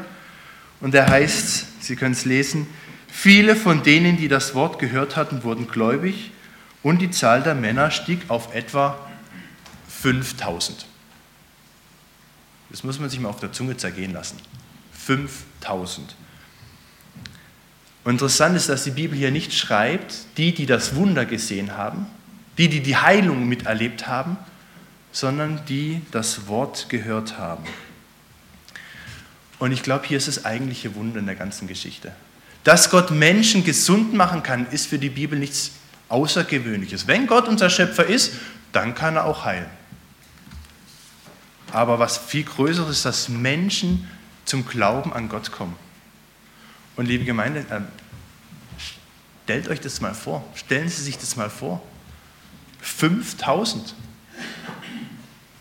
und 0.82 0.94
der 0.94 1.08
heißt, 1.08 1.66
Sie 1.80 1.96
können 1.96 2.12
es 2.12 2.26
lesen, 2.26 2.68
viele 3.08 3.56
von 3.56 3.84
denen, 3.84 4.18
die 4.18 4.28
das 4.28 4.54
Wort 4.54 4.80
gehört 4.80 5.16
hatten, 5.16 5.44
wurden 5.44 5.68
gläubig 5.68 6.32
und 6.88 7.00
die 7.00 7.12
Zahl 7.12 7.44
der 7.44 7.54
Männer 7.54 7.92
stieg 7.92 8.22
auf 8.30 8.56
etwa 8.56 8.98
5000. 9.90 10.86
Das 12.70 12.86
muss 12.86 12.98
man 12.98 13.10
sich 13.10 13.20
mal 13.20 13.28
auf 13.28 13.42
der 13.42 13.52
Zunge 13.52 13.76
zergehen 13.76 14.14
lassen. 14.14 14.38
5000. 14.94 16.16
Interessant 18.06 18.56
ist, 18.56 18.70
dass 18.70 18.86
die 18.86 18.92
Bibel 18.92 19.18
hier 19.18 19.32
nicht 19.32 19.54
schreibt, 19.54 20.16
die, 20.38 20.54
die 20.54 20.66
das 20.66 20.96
Wunder 20.96 21.26
gesehen 21.26 21.76
haben, 21.76 22.06
die, 22.58 22.70
die 22.70 22.80
die 22.80 22.96
Heilung 22.96 23.50
miterlebt 23.50 24.08
haben, 24.08 24.38
sondern 25.12 25.66
die 25.66 26.02
das 26.12 26.48
Wort 26.48 26.88
gehört 26.88 27.38
haben. 27.38 27.66
Und 29.60 29.74
ich 29.74 29.84
glaube, 29.84 30.08
hier 30.08 30.18
ist 30.18 30.30
das 30.30 30.46
eigentliche 30.46 30.96
Wunder 30.96 31.20
in 31.20 31.26
der 31.26 31.36
ganzen 31.36 31.68
Geschichte. 31.68 32.14
Dass 32.64 32.90
Gott 32.90 33.12
Menschen 33.12 33.66
gesund 33.66 34.14
machen 34.14 34.42
kann, 34.42 34.68
ist 34.68 34.88
für 34.88 35.00
die 35.00 35.10
Bibel 35.10 35.38
nichts 35.38 35.72
Außergewöhnliches. 36.10 37.08
Wenn 37.08 37.28
Gott 37.28 37.48
unser 37.48 37.70
Schöpfer 37.70 38.06
ist, 38.06 38.34
dann 38.72 38.96
kann 38.96 39.16
er 39.16 39.26
auch 39.26 39.46
heilen. 39.46 39.70
Aber 41.72 42.00
was 42.00 42.18
viel 42.18 42.44
größer 42.44 42.88
ist, 42.90 43.06
dass 43.06 43.30
Menschen 43.30 44.08
zum 44.46 44.66
Glauben 44.66 45.14
an 45.14 45.30
Gott 45.30 45.52
kommen. 45.52 45.76
Und 46.96 47.06
liebe 47.08 47.26
Gemeinde, 47.26 47.60
äh, 47.70 47.82
stellt 49.44 49.68
euch 49.68 49.82
das 49.82 50.02
mal 50.02 50.14
vor. 50.14 50.44
Stellen 50.56 50.90
Sie 50.90 51.04
sich 51.04 51.18
das 51.18 51.36
mal 51.36 51.50
vor. 51.50 51.82
5000. 52.82 53.94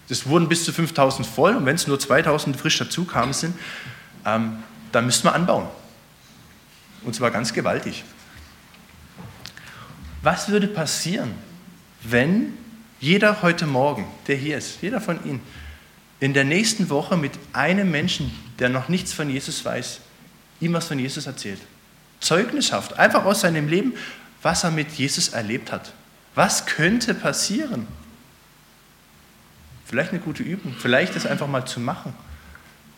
Das 0.08 0.26
wurden 0.26 0.48
bis 0.48 0.64
zu 0.64 0.72
5000 0.72 1.26
voll 1.26 1.56
und 1.56 1.66
wenn 1.66 1.74
es 1.74 1.86
nur 1.86 1.98
2000 1.98 2.56
frisch 2.56 2.78
dazukamen 2.78 3.34
sind, 3.34 3.58
ähm, 4.24 4.62
dann 4.92 5.06
müssten 5.06 5.26
wir 5.26 5.34
anbauen. 5.34 5.66
Und 7.02 7.14
zwar 7.14 7.30
ganz 7.30 7.52
gewaltig. 7.52 8.04
Was 10.26 10.48
würde 10.48 10.66
passieren, 10.66 11.30
wenn 12.02 12.54
jeder 12.98 13.42
heute 13.42 13.64
Morgen, 13.64 14.06
der 14.26 14.34
hier 14.34 14.58
ist, 14.58 14.82
jeder 14.82 15.00
von 15.00 15.24
Ihnen, 15.24 15.40
in 16.18 16.34
der 16.34 16.42
nächsten 16.42 16.90
Woche 16.90 17.16
mit 17.16 17.30
einem 17.52 17.92
Menschen, 17.92 18.32
der 18.58 18.68
noch 18.68 18.88
nichts 18.88 19.12
von 19.12 19.30
Jesus 19.30 19.64
weiß, 19.64 20.00
ihm 20.58 20.72
was 20.72 20.88
von 20.88 20.98
Jesus 20.98 21.28
erzählt? 21.28 21.60
Zeugnishaft, 22.18 22.98
einfach 22.98 23.24
aus 23.24 23.42
seinem 23.42 23.68
Leben, 23.68 23.94
was 24.42 24.64
er 24.64 24.72
mit 24.72 24.90
Jesus 24.94 25.28
erlebt 25.28 25.70
hat. 25.70 25.92
Was 26.34 26.66
könnte 26.66 27.14
passieren? 27.14 27.86
Vielleicht 29.84 30.10
eine 30.10 30.18
gute 30.18 30.42
Übung, 30.42 30.74
vielleicht 30.76 31.14
das 31.14 31.24
einfach 31.24 31.46
mal 31.46 31.66
zu 31.66 31.78
machen. 31.78 32.12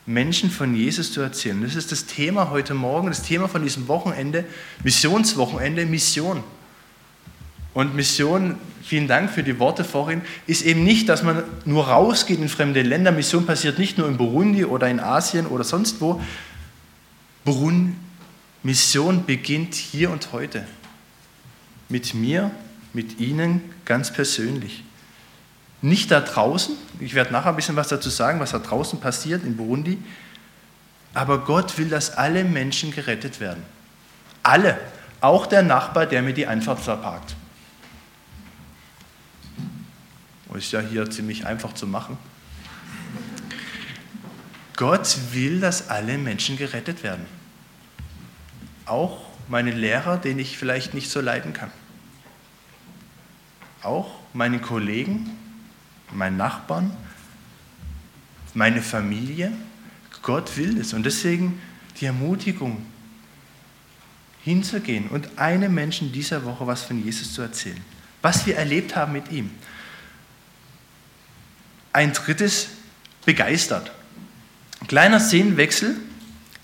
Menschen 0.06 0.50
von 0.50 0.75
Jesus 0.75 1.12
zu 1.12 1.20
erzählen. 1.20 1.61
Das 1.61 1.75
ist 1.75 1.92
das 1.92 2.06
Thema 2.06 2.49
heute 2.49 2.73
Morgen, 2.73 3.08
das 3.08 3.20
Thema 3.20 3.49
von 3.49 3.62
diesem 3.62 3.87
Wochenende, 3.87 4.47
Missionswochenende, 4.82 5.85
Mission. 5.85 6.42
Und 7.78 7.94
Mission, 7.94 8.56
vielen 8.82 9.06
Dank 9.06 9.30
für 9.30 9.44
die 9.44 9.61
Worte 9.61 9.85
vorhin, 9.85 10.23
ist 10.49 10.62
eben 10.62 10.82
nicht, 10.82 11.08
dass 11.08 11.23
man 11.23 11.44
nur 11.64 11.87
rausgeht 11.87 12.40
in 12.40 12.49
fremde 12.49 12.82
Länder. 12.82 13.12
Mission 13.12 13.47
passiert 13.47 13.78
nicht 13.78 13.99
nur 13.99 14.08
in 14.08 14.16
Burundi 14.16 14.64
oder 14.64 14.88
in 14.88 14.99
Asien 14.99 15.47
oder 15.47 15.62
sonst 15.62 16.00
wo. 16.00 16.20
Burundi, 17.44 17.94
Mission 18.64 19.26
beginnt 19.26 19.76
hier 19.76 20.11
und 20.11 20.32
heute. 20.32 20.66
Mit 21.88 22.14
mir, 22.14 22.50
mit 22.94 23.20
Ihnen 23.20 23.62
ganz 23.85 24.12
persönlich. 24.12 24.82
Nicht 25.80 26.11
da 26.11 26.20
draußen, 26.20 26.75
ich 26.99 27.14
werde 27.14 27.32
nachher 27.32 27.50
ein 27.50 27.54
bisschen 27.54 27.76
was 27.76 27.87
dazu 27.87 28.11
sagen, 28.11 28.40
was 28.40 28.50
da 28.50 28.58
draußen 28.58 28.99
passiert 28.99 29.44
in 29.44 29.56
Burundi, 29.56 29.99
aber 31.14 31.44
Gott 31.44 31.78
will, 31.78 31.88
dass 31.88 32.16
alle 32.16 32.42
Menschen 32.42 32.90
gerettet 32.90 33.38
werden. 33.38 33.62
Alle, 34.42 34.80
auch 35.20 35.47
der 35.47 35.62
Nachbar, 35.62 36.06
der 36.06 36.23
mir 36.23 36.35
die 36.35 36.49
Einfahrt 36.49 36.80
verparkt. 36.80 37.37
Ist 40.54 40.72
ja 40.72 40.80
hier 40.80 41.08
ziemlich 41.10 41.46
einfach 41.46 41.74
zu 41.74 41.86
machen. 41.86 42.18
Gott 44.76 45.18
will, 45.32 45.60
dass 45.60 45.88
alle 45.88 46.18
Menschen 46.18 46.56
gerettet 46.56 47.02
werden. 47.02 47.26
Auch 48.86 49.26
meine 49.48 49.72
Lehrer, 49.72 50.16
den 50.18 50.38
ich 50.38 50.56
vielleicht 50.56 50.94
nicht 50.94 51.10
so 51.10 51.20
leiden 51.20 51.52
kann. 51.52 51.70
Auch 53.82 54.10
meine 54.32 54.60
Kollegen, 54.60 55.30
meinen 56.12 56.36
Nachbarn, 56.36 56.96
meine 58.54 58.82
Familie. 58.82 59.52
Gott 60.22 60.56
will 60.56 60.78
es. 60.78 60.92
Und 60.92 61.04
deswegen 61.04 61.60
die 62.00 62.06
Ermutigung, 62.06 62.84
hinzugehen 64.44 65.08
und 65.08 65.38
einem 65.38 65.74
Menschen 65.74 66.12
dieser 66.12 66.44
Woche 66.44 66.66
was 66.66 66.82
von 66.82 67.04
Jesus 67.04 67.34
zu 67.34 67.42
erzählen. 67.42 67.80
Was 68.22 68.46
wir 68.46 68.56
erlebt 68.56 68.96
haben 68.96 69.12
mit 69.12 69.30
ihm. 69.30 69.50
Ein 71.98 72.12
drittes, 72.12 72.68
begeistert. 73.26 73.90
Kleiner 74.86 75.18
Szenenwechsel, 75.18 75.96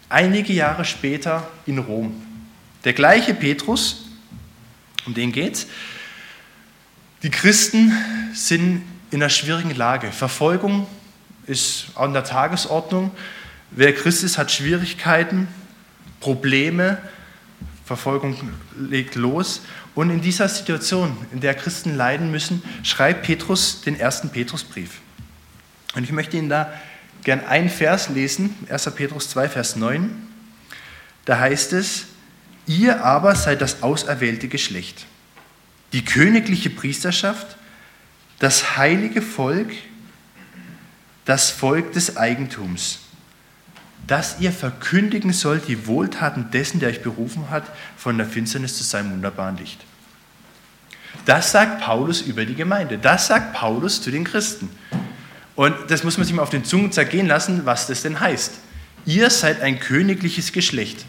einige 0.08 0.52
Jahre 0.52 0.84
später 0.84 1.50
in 1.66 1.78
Rom. 1.78 2.24
Der 2.84 2.92
gleiche 2.92 3.34
Petrus, 3.34 4.04
um 5.06 5.12
den 5.12 5.32
geht's. 5.32 5.66
Die 7.24 7.30
Christen 7.30 7.92
sind 8.32 8.84
in 9.10 9.20
einer 9.20 9.28
schwierigen 9.28 9.74
Lage. 9.74 10.12
Verfolgung 10.12 10.86
ist 11.48 11.86
an 11.96 12.12
der 12.12 12.22
Tagesordnung. 12.22 13.10
Wer 13.72 13.92
Christ 13.92 14.22
ist, 14.22 14.38
hat 14.38 14.52
Schwierigkeiten, 14.52 15.48
Probleme. 16.20 16.98
Verfolgung 17.84 18.38
legt 18.78 19.16
los. 19.16 19.62
Und 19.96 20.10
in 20.10 20.20
dieser 20.20 20.48
Situation, 20.48 21.16
in 21.32 21.40
der 21.40 21.54
Christen 21.54 21.96
leiden 21.96 22.30
müssen, 22.30 22.62
schreibt 22.84 23.24
Petrus 23.24 23.80
den 23.80 23.98
ersten 23.98 24.30
Petrusbrief. 24.30 25.00
Und 25.94 26.04
ich 26.04 26.12
möchte 26.12 26.36
Ihnen 26.36 26.48
da 26.48 26.72
gern 27.22 27.44
einen 27.44 27.70
Vers 27.70 28.08
lesen, 28.08 28.54
1. 28.68 28.90
Petrus 28.94 29.30
2, 29.30 29.48
Vers 29.48 29.76
9. 29.76 30.10
Da 31.24 31.38
heißt 31.38 31.72
es, 31.72 32.06
ihr 32.66 33.04
aber 33.04 33.34
seid 33.34 33.60
das 33.60 33.82
auserwählte 33.82 34.48
Geschlecht, 34.48 35.06
die 35.92 36.04
königliche 36.04 36.70
Priesterschaft, 36.70 37.56
das 38.38 38.76
heilige 38.76 39.22
Volk, 39.22 39.72
das 41.24 41.50
Volk 41.50 41.92
des 41.92 42.16
Eigentums, 42.16 42.98
dass 44.06 44.40
ihr 44.40 44.52
verkündigen 44.52 45.32
sollt 45.32 45.66
die 45.66 45.86
Wohltaten 45.86 46.50
dessen, 46.50 46.78
der 46.78 46.90
euch 46.90 47.02
berufen 47.02 47.48
hat, 47.48 47.64
von 47.96 48.18
der 48.18 48.26
Finsternis 48.26 48.76
zu 48.76 48.84
seinem 48.84 49.12
wunderbaren 49.12 49.56
Licht. 49.56 49.80
Das 51.24 51.52
sagt 51.52 51.80
Paulus 51.80 52.20
über 52.20 52.44
die 52.44 52.54
Gemeinde. 52.54 52.98
Das 52.98 53.28
sagt 53.28 53.54
Paulus 53.54 54.02
zu 54.02 54.10
den 54.10 54.24
Christen. 54.24 54.68
Und 55.56 55.74
das 55.88 56.02
muss 56.02 56.16
man 56.18 56.26
sich 56.26 56.34
mal 56.34 56.42
auf 56.42 56.50
den 56.50 56.64
Zungen 56.64 56.92
zergehen 56.92 57.26
lassen, 57.26 57.64
was 57.64 57.86
das 57.86 58.02
denn 58.02 58.18
heißt. 58.18 58.54
Ihr 59.06 59.30
seid 59.30 59.60
ein 59.60 59.78
königliches 59.78 60.52
Geschlecht. 60.52 61.04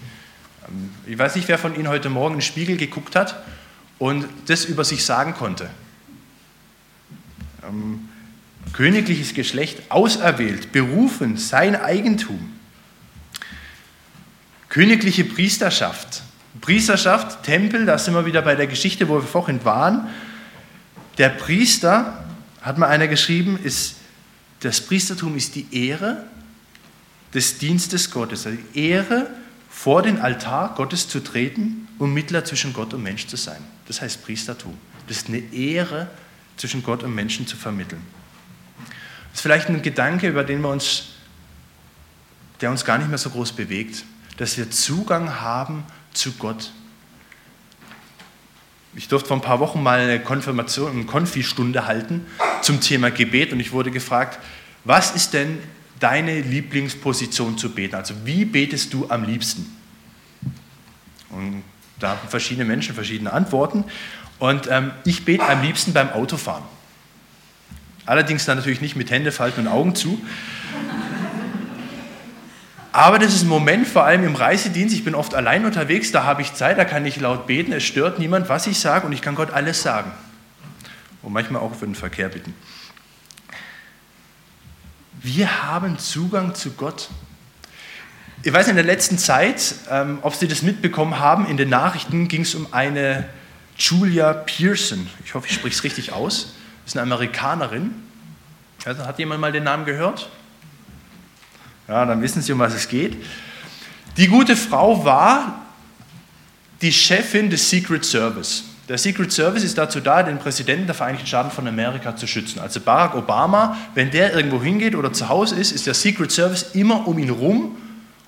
Ähm, 0.68 0.92
ich 1.08 1.18
weiß 1.18 1.36
nicht, 1.36 1.48
wer 1.48 1.58
von 1.58 1.76
Ihnen 1.76 1.88
heute 1.88 2.10
Morgen 2.10 2.36
in 2.36 2.40
den 2.40 2.46
Spiegel 2.46 2.78
geguckt 2.78 3.16
hat 3.16 3.44
und 3.98 4.28
das 4.48 4.66
über 4.66 4.84
sich 4.84 5.04
sagen 5.04 5.34
konnte. 5.34 5.70
Ähm, 7.68 8.10
königliches 8.74 9.34
Geschlecht, 9.34 9.90
auserwählt, 9.90 10.72
berufen, 10.72 11.38
sein 11.38 11.76
Eigentum. 11.76 12.52
Königliche 14.70 15.24
Priesterschaft. 15.24 16.22
Priesterschaft, 16.62 17.44
Tempel, 17.44 17.86
da 17.86 17.98
sind 17.98 18.14
wir 18.14 18.26
wieder 18.26 18.42
bei 18.42 18.56
der 18.56 18.68
Geschichte, 18.68 19.08
wo 19.08 19.16
wir 19.16 19.22
vorhin 19.22 19.64
waren. 19.64 20.08
Der 21.18 21.30
Priester, 21.30 22.26
hat 22.62 22.78
mal 22.78 22.88
einer 22.88 23.08
geschrieben, 23.08 23.58
ist, 23.62 23.95
das 24.66 24.82
Priestertum 24.82 25.36
ist 25.36 25.56
die 25.56 25.68
Ehre 25.72 26.26
des 27.34 27.58
Dienstes 27.58 28.12
Gottes, 28.12 28.46
also 28.46 28.58
die 28.74 28.80
Ehre, 28.80 29.30
vor 29.70 30.02
den 30.02 30.20
Altar 30.20 30.74
Gottes 30.76 31.08
zu 31.08 31.20
treten, 31.20 31.88
um 32.00 32.14
Mittler 32.14 32.46
zwischen 32.46 32.74
Gott 32.74 32.94
und 32.94 33.04
Mensch 33.04 33.28
zu 33.28 33.36
sein. 33.36 33.62
Das 33.88 34.02
heißt 34.02 34.24
Priestertum. 34.24 34.78
Das 35.08 35.18
ist 35.18 35.28
eine 35.28 35.40
Ehre, 35.54 36.10
zwischen 36.58 36.84
Gott 36.84 37.04
und 37.04 37.14
Menschen 37.14 37.46
zu 37.46 37.58
vermitteln. 37.58 38.02
Das 38.78 39.40
ist 39.40 39.42
vielleicht 39.42 39.68
ein 39.68 39.82
Gedanke, 39.82 40.30
über 40.30 40.46
den 40.46 40.62
wir 40.62 40.70
uns, 40.70 41.08
der 42.62 42.72
uns 42.72 42.86
gar 42.86 42.98
nicht 42.98 43.10
mehr 43.10 43.18
so 43.18 43.30
groß 43.30 43.52
bewegt 43.52 44.06
dass 44.38 44.58
wir 44.58 44.70
Zugang 44.70 45.40
haben 45.40 45.84
zu 46.14 46.34
Gott. 46.34 46.72
Ich 48.96 49.08
durfte 49.08 49.28
vor 49.28 49.38
ein 49.38 49.42
paar 49.42 49.60
Wochen 49.60 49.84
mal 49.84 50.00
eine 50.00 50.20
Konfirmation, 50.22 50.92
eine 50.92 51.06
Konfi-Stunde 51.06 51.86
halten 51.86 52.26
zum 52.66 52.82
Thema 52.82 53.12
Gebet 53.12 53.54
und 53.54 53.60
ich 53.60 53.72
wurde 53.72 53.92
gefragt, 53.92 54.40
was 54.84 55.12
ist 55.16 55.34
denn 55.34 55.60
deine 56.00 56.42
Lieblingsposition 56.42 57.58
zu 57.58 57.74
beten? 57.74 57.96
Also 57.96 58.14
wie 58.26 58.46
betest 58.46 58.94
du 58.94 59.10
am 59.10 59.24
liebsten? 59.24 59.66
Und 61.30 61.64
da 62.00 62.10
haben 62.10 62.28
verschiedene 62.28 62.66
Menschen 62.66 62.94
verschiedene 62.94 63.32
Antworten. 63.32 63.86
Und 64.40 64.68
ähm, 64.70 64.92
ich 65.06 65.24
bete 65.24 65.48
am 65.48 65.62
liebsten 65.62 65.94
beim 65.94 66.10
Autofahren. 66.10 66.64
Allerdings 68.06 68.46
dann 68.46 68.58
natürlich 68.58 68.82
nicht 68.82 68.96
mit 68.96 69.10
Hände 69.10 69.32
falten 69.32 69.62
und 69.62 69.68
Augen 69.68 69.96
zu, 69.96 70.22
aber 72.96 73.20
das 73.20 73.34
ist 73.36 73.44
ein 73.44 73.50
Moment, 73.50 73.88
vor 73.88 74.06
allem 74.06 74.24
im 74.24 74.36
Reisedienst, 74.36 74.96
ich 74.96 75.04
bin 75.04 75.16
oft 75.16 75.36
allein 75.36 75.66
unterwegs, 75.66 76.14
da 76.14 76.24
habe 76.24 76.42
ich 76.42 76.54
Zeit, 76.54 76.78
da 76.78 76.86
kann 76.86 77.06
ich 77.06 77.20
laut 77.20 77.46
beten, 77.46 77.74
es 77.74 77.84
stört 77.84 78.20
niemand, 78.20 78.48
was 78.48 78.68
ich 78.68 78.80
sage 78.80 79.06
und 79.06 79.12
ich 79.12 79.22
kann 79.22 79.36
Gott 79.36 79.52
alles 79.52 79.82
sagen. 79.82 80.14
Und 81.26 81.34
manchmal 81.34 81.64
auch 81.64 81.74
für 81.74 81.86
den 81.86 81.96
Verkehr 81.96 82.30
bitten. 82.30 82.54
Wir 85.24 85.64
haben 85.64 85.98
Zugang 85.98 86.54
zu 86.54 86.74
Gott. 86.74 87.10
Ich 88.44 88.54
weiß 88.54 88.68
in 88.68 88.76
der 88.76 88.86
letzten 88.86 89.18
Zeit, 89.18 89.74
ähm, 89.90 90.20
ob 90.22 90.36
Sie 90.36 90.48
das 90.48 90.62
mitbekommen 90.62 91.18
haben, 91.18 91.48
in 91.48 91.58
den 91.58 91.70
Nachrichten 91.70 92.28
ging 92.28 92.42
es 92.42 92.54
um 92.54 92.72
eine 92.72 93.28
Julia 93.76 94.34
Pearson. 94.34 95.10
Ich 95.26 95.34
hoffe, 95.34 95.48
ich 95.48 95.56
spreche 95.56 95.76
es 95.76 95.84
richtig 95.84 96.14
aus. 96.14 96.54
Das 96.84 96.94
ist 96.94 96.98
eine 96.98 97.12
Amerikanerin. 97.12 97.96
Also, 98.86 99.04
hat 99.04 99.18
jemand 99.18 99.42
mal 99.42 99.52
den 99.52 99.64
Namen 99.64 99.86
gehört? 99.86 100.30
Ja, 101.88 102.06
dann 102.06 102.22
wissen 102.22 102.44
Sie, 102.44 102.54
um 102.54 102.60
was 102.60 102.76
es 102.76 102.88
geht. 102.88 103.18
Die 104.18 104.28
gute 104.28 104.56
Frau 104.56 105.04
war 105.04 105.66
die 106.84 106.94
Chefin 106.94 107.50
des 107.50 107.68
Secret 107.68 108.06
Service. 108.06 108.66
Der 108.88 109.00
Secret 109.00 109.32
Service 109.32 109.64
ist 109.64 109.78
dazu 109.78 110.00
da, 110.00 110.22
den 110.22 110.38
Präsidenten 110.38 110.86
der 110.86 110.94
Vereinigten 110.94 111.26
Staaten 111.26 111.50
von 111.50 111.68
Amerika 111.68 112.16
zu 112.16 112.28
schützen. 112.28 112.60
Also 112.60 112.80
Barack 112.80 113.16
Obama, 113.16 113.78
wenn 113.96 114.12
der 114.12 114.36
irgendwo 114.36 114.62
hingeht 114.62 114.96
oder 114.96 115.12
zu 115.12 115.28
Hause 115.28 115.56
ist, 115.56 115.72
ist 115.72 115.88
der 115.88 115.96
Secret 115.96 116.32
Service 116.32 116.68
immer 116.74 117.08
um 117.08 117.18
ihn 117.18 117.32
rum 117.32 117.78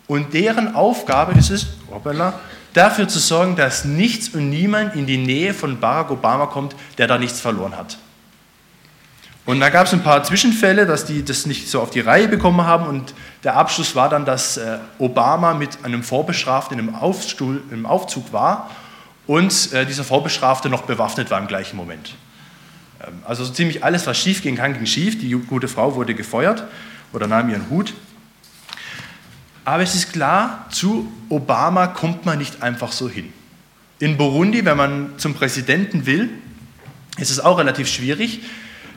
und 0.07 0.33
deren 0.33 0.73
Aufgabe 0.73 1.37
ist 1.37 1.51
es, 1.51 1.67
dafür 2.73 3.07
zu 3.07 3.19
sorgen, 3.19 3.55
dass 3.55 3.85
nichts 3.85 4.29
und 4.29 4.49
niemand 4.49 4.95
in 4.95 5.05
die 5.05 5.17
Nähe 5.17 5.53
von 5.53 5.79
Barack 5.79 6.09
Obama 6.09 6.47
kommt, 6.47 6.75
der 6.97 7.07
da 7.07 7.19
nichts 7.19 7.39
verloren 7.39 7.77
hat. 7.77 7.97
Und 9.45 9.59
da 9.59 9.69
gab 9.69 9.85
es 9.85 9.93
ein 9.93 10.03
paar 10.03 10.23
Zwischenfälle, 10.23 10.85
dass 10.85 11.05
die 11.05 11.23
das 11.23 11.45
nicht 11.45 11.69
so 11.69 11.81
auf 11.81 11.89
die 11.89 12.01
Reihe 12.01 12.27
bekommen 12.27 12.65
haben. 12.65 12.85
Und 12.85 13.13
der 13.45 13.55
Abschluss 13.55 13.95
war 13.95 14.09
dann, 14.09 14.25
dass 14.25 14.57
äh, 14.57 14.79
Obama 14.99 15.53
mit 15.53 15.85
einem 15.85 16.03
Vorbestraften 16.03 16.77
im, 16.77 16.93
Aufstuhl, 16.93 17.63
im 17.71 17.85
Aufzug 17.85 18.33
war 18.33 18.69
und 19.27 19.73
äh, 19.73 19.85
dieser 19.85 20.03
Vorbestrafte 20.03 20.69
noch 20.69 20.83
bewaffnet 20.83 21.29
war 21.29 21.39
im 21.39 21.47
gleichen 21.47 21.75
Moment. 21.75 22.15
Ähm, 23.05 23.13
also 23.25 23.43
so 23.43 23.53
ziemlich 23.53 23.83
alles, 23.83 24.07
was 24.07 24.17
schief 24.17 24.41
ging, 24.41 24.55
ging 24.55 24.85
schief. 24.85 25.19
Die 25.19 25.29
gute 25.31 25.67
Frau 25.67 25.95
wurde 25.95 26.15
gefeuert 26.15 26.63
oder 27.13 27.27
nahm 27.27 27.49
ihren 27.49 27.69
Hut. 27.69 27.93
Aber 29.65 29.83
es 29.83 29.95
ist 29.95 30.13
klar, 30.13 30.65
zu 30.71 31.11
Obama 31.29 31.87
kommt 31.87 32.25
man 32.25 32.37
nicht 32.37 32.63
einfach 32.63 32.91
so 32.91 33.09
hin. 33.09 33.33
In 33.99 34.15
Burundi, 34.15 34.63
wenn 34.63 34.77
man 34.77 35.09
zum 35.17 35.33
Präsidenten 35.33 36.05
will, 36.05 36.29
ist 37.17 37.31
es 37.31 37.39
auch 37.39 37.57
relativ 37.57 37.89
schwierig 37.89 38.41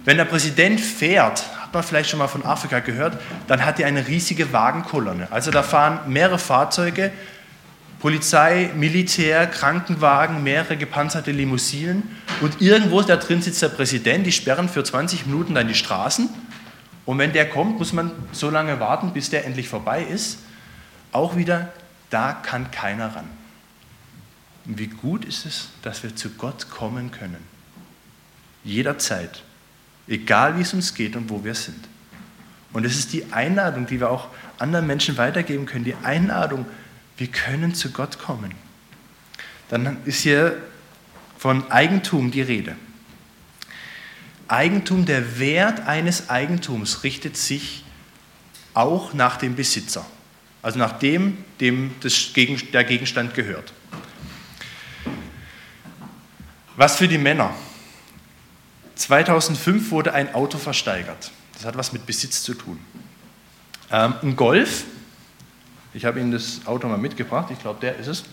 wenn 0.04 0.16
der 0.16 0.24
Präsident 0.24 0.80
fährt, 0.80 1.44
hat 1.60 1.74
man 1.74 1.82
vielleicht 1.82 2.08
schon 2.08 2.18
mal 2.18 2.28
von 2.28 2.44
Afrika 2.44 2.80
gehört, 2.80 3.18
dann 3.48 3.64
hat 3.64 3.78
er 3.80 3.86
eine 3.86 4.06
riesige 4.08 4.52
Wagenkolonne. 4.52 5.28
Also 5.30 5.50
da 5.50 5.62
fahren 5.62 6.00
mehrere 6.06 6.38
Fahrzeuge, 6.38 7.12
Polizei, 8.00 8.70
Militär, 8.74 9.46
Krankenwagen, 9.46 10.42
mehrere 10.42 10.76
gepanzerte 10.76 11.32
Limousinen 11.32 12.16
und 12.40 12.60
irgendwo 12.60 13.02
da 13.02 13.16
drin 13.16 13.42
sitzt 13.42 13.62
der 13.62 13.68
Präsident, 13.68 14.26
die 14.26 14.32
sperren 14.32 14.68
für 14.68 14.82
20 14.82 15.26
Minuten 15.26 15.54
dann 15.54 15.68
die 15.68 15.74
Straßen 15.74 16.28
und 17.10 17.18
wenn 17.18 17.32
der 17.32 17.48
kommt, 17.48 17.78
muss 17.78 17.92
man 17.92 18.12
so 18.32 18.50
lange 18.50 18.78
warten, 18.78 19.12
bis 19.12 19.30
der 19.30 19.44
endlich 19.44 19.68
vorbei 19.68 20.02
ist. 20.02 20.38
Auch 21.12 21.36
wieder, 21.36 21.72
da 22.08 22.32
kann 22.32 22.70
keiner 22.70 23.14
ran. 23.14 23.28
Und 24.66 24.78
wie 24.78 24.86
gut 24.86 25.24
ist 25.24 25.44
es, 25.44 25.70
dass 25.82 26.02
wir 26.02 26.14
zu 26.14 26.30
Gott 26.30 26.70
kommen 26.70 27.10
können. 27.10 27.44
Jederzeit. 28.62 29.42
Egal 30.06 30.56
wie 30.56 30.62
es 30.62 30.72
uns 30.72 30.94
geht 30.94 31.16
und 31.16 31.30
wo 31.30 31.42
wir 31.42 31.54
sind. 31.54 31.88
Und 32.72 32.84
es 32.84 32.96
ist 32.96 33.12
die 33.12 33.32
Einladung, 33.32 33.86
die 33.86 33.98
wir 33.98 34.10
auch 34.10 34.28
anderen 34.58 34.86
Menschen 34.86 35.16
weitergeben 35.16 35.66
können. 35.66 35.84
Die 35.84 35.96
Einladung, 35.96 36.66
wir 37.20 37.28
können 37.28 37.74
zu 37.74 37.90
Gott 37.90 38.18
kommen. 38.18 38.54
Dann 39.68 39.98
ist 40.06 40.22
hier 40.22 40.56
von 41.38 41.70
Eigentum 41.70 42.30
die 42.30 42.40
Rede. 42.40 42.76
Eigentum, 44.48 45.04
der 45.04 45.38
Wert 45.38 45.86
eines 45.86 46.30
Eigentums 46.30 47.04
richtet 47.04 47.36
sich 47.36 47.84
auch 48.72 49.12
nach 49.12 49.36
dem 49.36 49.54
Besitzer, 49.54 50.04
also 50.62 50.78
nach 50.78 50.98
dem, 50.98 51.36
dem 51.60 51.94
das 52.00 52.32
der 52.32 52.84
Gegenstand 52.84 53.34
gehört. 53.34 53.74
Was 56.76 56.96
für 56.96 57.06
die 57.06 57.18
Männer? 57.18 57.54
2005 58.94 59.90
wurde 59.90 60.14
ein 60.14 60.34
Auto 60.34 60.56
versteigert. 60.56 61.30
Das 61.52 61.66
hat 61.66 61.76
was 61.76 61.92
mit 61.92 62.06
Besitz 62.06 62.42
zu 62.42 62.54
tun. 62.54 62.78
Ähm, 63.90 64.14
ein 64.22 64.36
Golf, 64.36 64.84
ich 65.92 66.04
habe 66.04 66.20
Ihnen 66.20 66.32
das 66.32 66.60
Auto 66.66 66.86
mal 66.88 66.98
mitgebracht, 66.98 67.48
ich 67.50 67.58
glaube, 67.58 67.80
der 67.80 67.96
ist 67.96 68.06
es. 68.06 68.24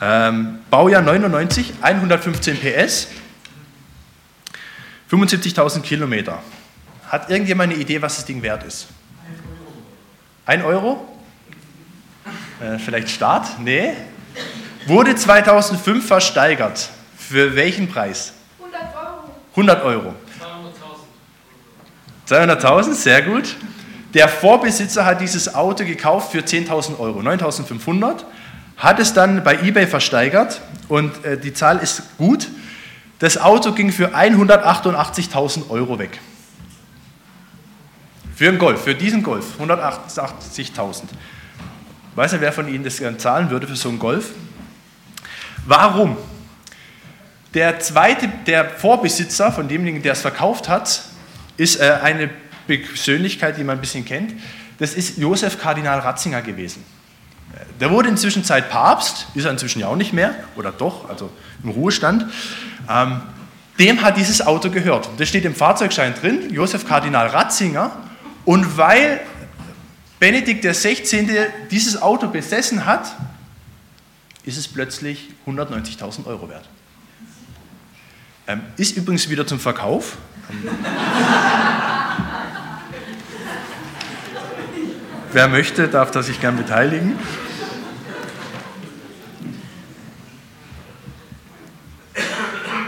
Ähm, 0.00 0.60
Baujahr 0.70 1.02
99, 1.02 1.74
115 1.82 2.58
PS, 2.58 3.08
75.000 5.10 5.82
Kilometer. 5.82 6.42
Hat 7.08 7.28
irgendjemand 7.28 7.72
eine 7.72 7.82
Idee, 7.82 8.00
was 8.00 8.16
das 8.16 8.24
Ding 8.24 8.42
wert 8.42 8.62
ist? 8.62 8.86
Ein 10.46 10.62
Euro? 10.62 11.06
Äh, 12.60 12.78
vielleicht 12.78 13.10
Start? 13.10 13.58
Nee. 13.60 13.92
Wurde 14.86 15.14
2005 15.14 16.06
versteigert. 16.06 16.88
Für 17.16 17.54
welchen 17.56 17.88
Preis? 17.88 18.32
100 19.50 19.82
Euro. 19.84 20.14
200.000. 22.26 22.60
200.000, 22.60 22.94
sehr 22.94 23.22
gut. 23.22 23.56
Der 24.14 24.28
Vorbesitzer 24.28 25.04
hat 25.04 25.20
dieses 25.20 25.54
Auto 25.54 25.84
gekauft 25.84 26.32
für 26.32 26.40
10.000 26.40 26.98
Euro, 26.98 27.20
9.500, 27.20 28.24
hat 28.76 28.98
es 28.98 29.12
dann 29.12 29.44
bei 29.44 29.54
eBay 29.62 29.86
versteigert 29.86 30.60
und 30.88 31.24
äh, 31.24 31.38
die 31.38 31.52
Zahl 31.52 31.78
ist 31.78 32.16
gut. 32.18 32.48
Das 33.20 33.38
Auto 33.38 33.72
ging 33.72 33.92
für 33.92 34.14
188.000 34.14 35.68
Euro 35.70 35.98
weg. 35.98 36.18
Für 38.34 38.48
einen 38.48 38.58
Golf, 38.58 38.82
für 38.82 38.94
diesen 38.94 39.22
Golf, 39.22 39.44
180.000. 39.60 41.02
Weiß 42.14 42.32
nicht, 42.32 42.40
wer 42.40 42.52
von 42.52 42.66
Ihnen 42.66 42.82
das 42.82 43.00
zahlen 43.18 43.50
würde 43.50 43.68
für 43.68 43.76
so 43.76 43.90
einen 43.90 43.98
Golf? 43.98 44.30
Warum? 45.66 46.16
Der 47.52 47.78
zweite, 47.80 48.28
der 48.46 48.70
Vorbesitzer 48.70 49.52
von 49.52 49.68
demjenigen, 49.68 50.02
der 50.02 50.12
es 50.12 50.22
verkauft 50.22 50.68
hat, 50.68 51.02
ist 51.56 51.80
äh, 51.80 51.98
eine 52.02 52.30
Persönlichkeit, 52.78 53.56
die 53.58 53.64
man 53.64 53.78
ein 53.78 53.80
bisschen 53.80 54.04
kennt. 54.04 54.34
das 54.78 54.94
ist 54.94 55.18
Josef 55.18 55.60
Kardinal 55.60 55.98
Ratzinger 55.98 56.42
gewesen. 56.42 56.84
Der 57.80 57.90
wurde 57.90 58.08
inzwischen 58.08 58.44
Zeit 58.44 58.70
Papst, 58.70 59.26
ist 59.34 59.44
er 59.44 59.50
inzwischen 59.50 59.80
ja 59.80 59.88
auch 59.88 59.96
nicht 59.96 60.12
mehr, 60.12 60.34
oder 60.56 60.70
doch, 60.70 61.08
also 61.08 61.30
im 61.62 61.70
Ruhestand. 61.70 62.26
Ähm, 62.88 63.20
dem 63.78 64.02
hat 64.02 64.16
dieses 64.16 64.46
Auto 64.46 64.70
gehört. 64.70 65.08
Das 65.18 65.28
steht 65.28 65.44
im 65.44 65.54
Fahrzeugschein 65.54 66.14
drin, 66.14 66.50
Josef 66.52 66.86
Kardinal 66.86 67.28
Ratzinger. 67.28 67.90
Und 68.44 68.76
weil 68.76 69.20
Benedikt 70.18 70.64
XVI. 70.64 71.26
dieses 71.70 72.00
Auto 72.00 72.28
besessen 72.28 72.84
hat, 72.84 73.16
ist 74.44 74.58
es 74.58 74.68
plötzlich 74.68 75.30
190.000 75.46 76.26
Euro 76.26 76.48
wert. 76.48 76.68
Ähm, 78.46 78.60
ist 78.76 78.96
übrigens 78.96 79.28
wieder 79.28 79.46
zum 79.46 79.58
Verkauf. 79.58 80.18
Wer 85.32 85.46
möchte, 85.46 85.86
darf 85.86 86.10
da 86.10 86.24
sich 86.24 86.40
gern 86.40 86.56
beteiligen. 86.56 87.16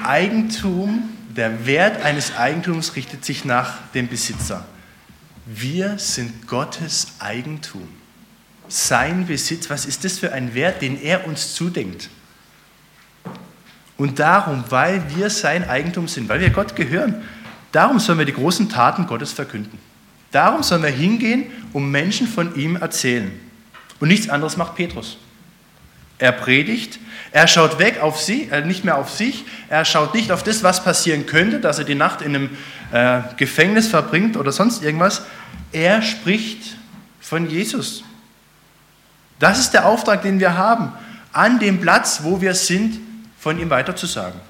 Eigentum, 0.02 1.11
der 1.28 1.66
Wert 1.66 2.05
eines 2.05 2.37
Eigentums 2.37 2.96
richtet 2.96 3.24
sich 3.24 3.44
nach 3.44 3.74
dem 3.94 4.09
Besitzer. 4.09 4.64
Wir 5.46 5.98
sind 5.98 6.48
Gottes 6.48 7.12
Eigentum. 7.20 7.88
Sein 8.66 9.28
Besitz, 9.28 9.70
was 9.70 9.87
ist 9.87 10.05
das 10.05 10.18
für 10.18 10.33
ein 10.33 10.52
Wert, 10.52 10.83
den 10.83 11.00
er 11.00 11.28
uns 11.28 11.55
zudenkt? 11.55 12.11
Und 13.96 14.18
darum, 14.18 14.64
weil 14.68 15.00
wir 15.14 15.31
sein 15.31 15.68
Eigentum 15.68 16.09
sind, 16.09 16.28
weil 16.28 16.40
wir 16.40 16.50
Gott 16.50 16.74
gehören, 16.74 17.22
darum 17.70 18.00
sollen 18.00 18.18
wir 18.18 18.26
die 18.26 18.33
großen 18.33 18.68
Taten 18.68 19.07
Gottes 19.07 19.33
verkünden. 19.33 19.78
Darum 20.33 20.64
sollen 20.64 20.83
wir 20.83 20.90
hingehen 20.90 21.44
und 21.72 21.90
Menschen 21.90 22.26
von 22.26 22.54
ihm 22.56 22.76
erzählen. 22.76 23.32
Und 24.00 24.08
nichts 24.08 24.28
anderes 24.28 24.56
macht 24.56 24.74
Petrus. 24.74 25.16
Er 26.18 26.32
predigt, 26.32 26.98
er 27.32 27.48
schaut 27.48 27.78
weg 27.78 28.00
auf 28.00 28.20
sie, 28.20 28.48
äh, 28.50 28.64
nicht 28.64 28.85
mehr 28.85 28.96
auf 28.96 29.11
sich, 29.11 29.44
er 29.68 29.85
schaut 29.85 30.14
nicht 30.14 30.30
auf 30.30 30.42
das, 30.42 30.62
was 30.62 30.85
passieren 30.85 31.26
könnte, 31.26 31.58
dass 31.61 31.78
er 31.78 31.85
die 31.85 31.94
Nacht 31.94 32.20
in 32.22 32.37
einem 32.37 32.50
äh, 32.92 33.22
Gefängnis 33.37 33.88
verbringt 33.88 34.37
oder 34.37 34.52
sonst 34.52 34.82
irgendwas. 34.82 35.22
Er 35.72 36.02
spricht 36.02 36.76
von 37.20 37.48
Jesus. 37.48 38.04
Das 39.38 39.58
ist 39.58 39.72
der 39.72 39.87
Auftrag, 39.87 40.22
den 40.22 40.38
wir 40.38 40.56
haben, 40.56 40.92
an 41.32 41.58
dem 41.58 41.80
Platz, 41.80 42.20
wo 42.22 42.40
wir 42.40 42.54
sind, 42.54 43.00
von 43.38 43.58
ihm 43.58 43.70
weiterzusagen. 43.70 44.40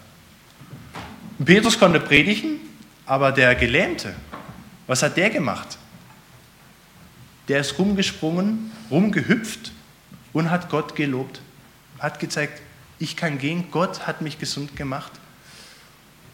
Petrus 1.43 1.79
konnte 1.79 2.01
predigen, 2.01 2.61
aber 3.07 3.33
der 3.33 3.55
Gelähmte, 3.55 4.15
was 4.87 5.03
hat 5.03 5.17
der 5.17 5.31
gemacht? 5.31 5.79
Der 7.49 7.61
ist 7.61 7.79
rumgesprungen, 7.79 8.71
rumgehüpft 8.91 9.73
und 10.33 10.51
hat 10.51 10.69
Gott 10.71 10.95
gelobt. 10.95 11.41
Hat 11.99 12.19
gezeigt, 12.19 12.63
ich 12.99 13.17
kann 13.17 13.39
gehen, 13.39 13.71
Gott 13.71 14.07
hat 14.07 14.23
mich 14.23 14.39
gesund 14.39 14.77
gemacht. 14.77 15.13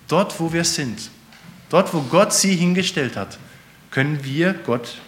Dort, 0.06 0.38
wo 0.40 0.52
wir 0.52 0.64
sind, 0.64 1.10
dort, 1.70 1.92
wo 1.92 2.00
Gott 2.02 2.32
sie 2.32 2.54
hingestellt 2.54 3.16
hat, 3.16 3.38
können 3.90 4.22
wir 4.24 4.52
Gott 4.54 4.98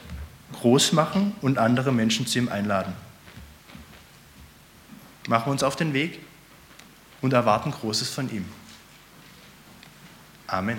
groß 0.53 0.93
machen 0.93 1.35
und 1.41 1.59
andere 1.59 1.93
Menschen 1.93 2.27
zu 2.27 2.39
ihm 2.39 2.49
einladen. 2.49 2.93
Machen 5.29 5.47
wir 5.47 5.53
uns 5.53 5.63
auf 5.63 5.77
den 5.77 5.93
Weg 5.93 6.19
und 7.21 7.33
erwarten 7.33 7.71
Großes 7.71 8.11
von 8.11 8.31
ihm. 8.31 8.45
Amen. 10.47 10.79